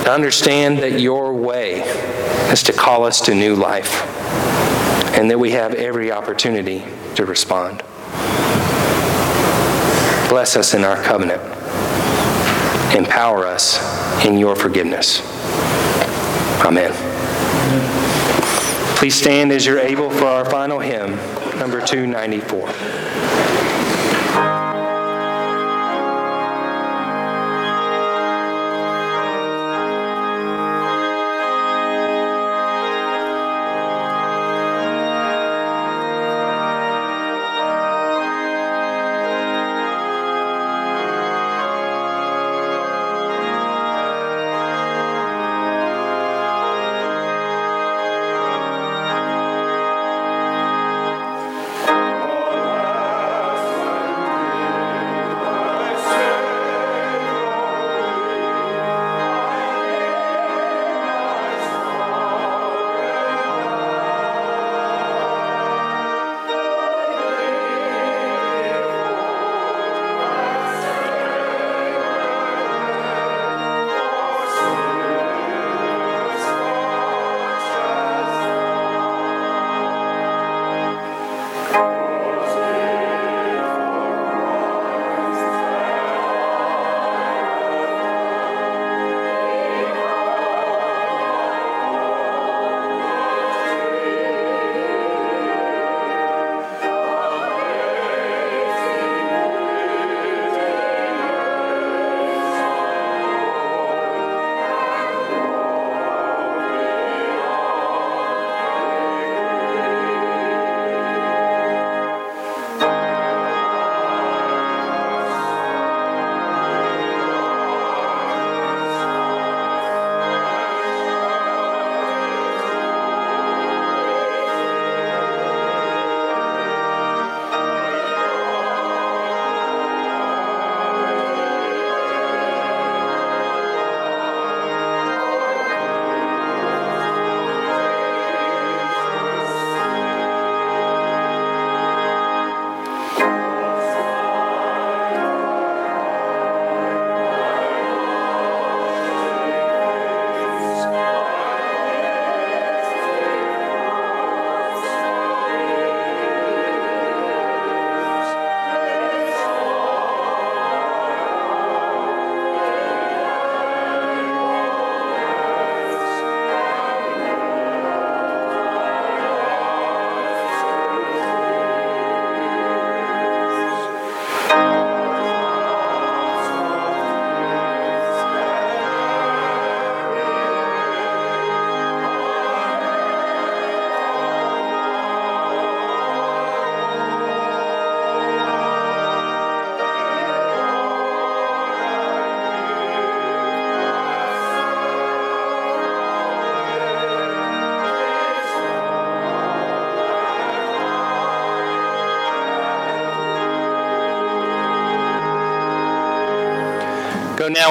To 0.03 0.11
understand 0.11 0.79
that 0.79 0.99
your 0.99 1.33
way 1.33 1.81
is 2.51 2.63
to 2.63 2.73
call 2.73 3.05
us 3.05 3.21
to 3.21 3.35
new 3.35 3.55
life, 3.55 4.03
and 5.15 5.29
that 5.29 5.39
we 5.39 5.51
have 5.51 5.75
every 5.75 6.11
opportunity 6.11 6.83
to 7.15 7.25
respond. 7.25 7.83
Bless 10.27 10.55
us 10.55 10.73
in 10.73 10.83
our 10.83 11.01
covenant. 11.03 11.60
Empower 12.95 13.45
us 13.45 13.79
in 14.25 14.37
your 14.37 14.55
forgiveness. 14.55 15.21
Amen. 16.65 16.91
Please 18.97 19.15
stand 19.15 19.51
as 19.51 19.65
you're 19.65 19.79
able 19.79 20.09
for 20.09 20.25
our 20.25 20.45
final 20.45 20.79
hymn, 20.79 21.15
number 21.57 21.79
294. 21.79 23.00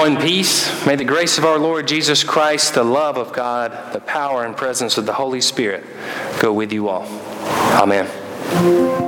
Now 0.01 0.07
in 0.07 0.17
peace. 0.17 0.87
May 0.87 0.97
the 0.97 1.05
grace 1.05 1.37
of 1.37 1.45
our 1.45 1.59
Lord 1.59 1.87
Jesus 1.87 2.25
Christ, 2.25 2.75
the 2.75 2.85
love 2.85 3.19
of 3.19 3.33
God, 3.33 3.93
the 3.93 4.01
power 4.01 4.45
and 4.45 4.57
presence 4.57 4.97
of 4.97 5.05
the 5.05 5.13
Holy 5.13 5.43
Spirit 5.43 5.85
go 6.41 6.53
with 6.53 6.73
you 6.73 6.89
all. 6.89 7.07
Amen. 7.75 9.00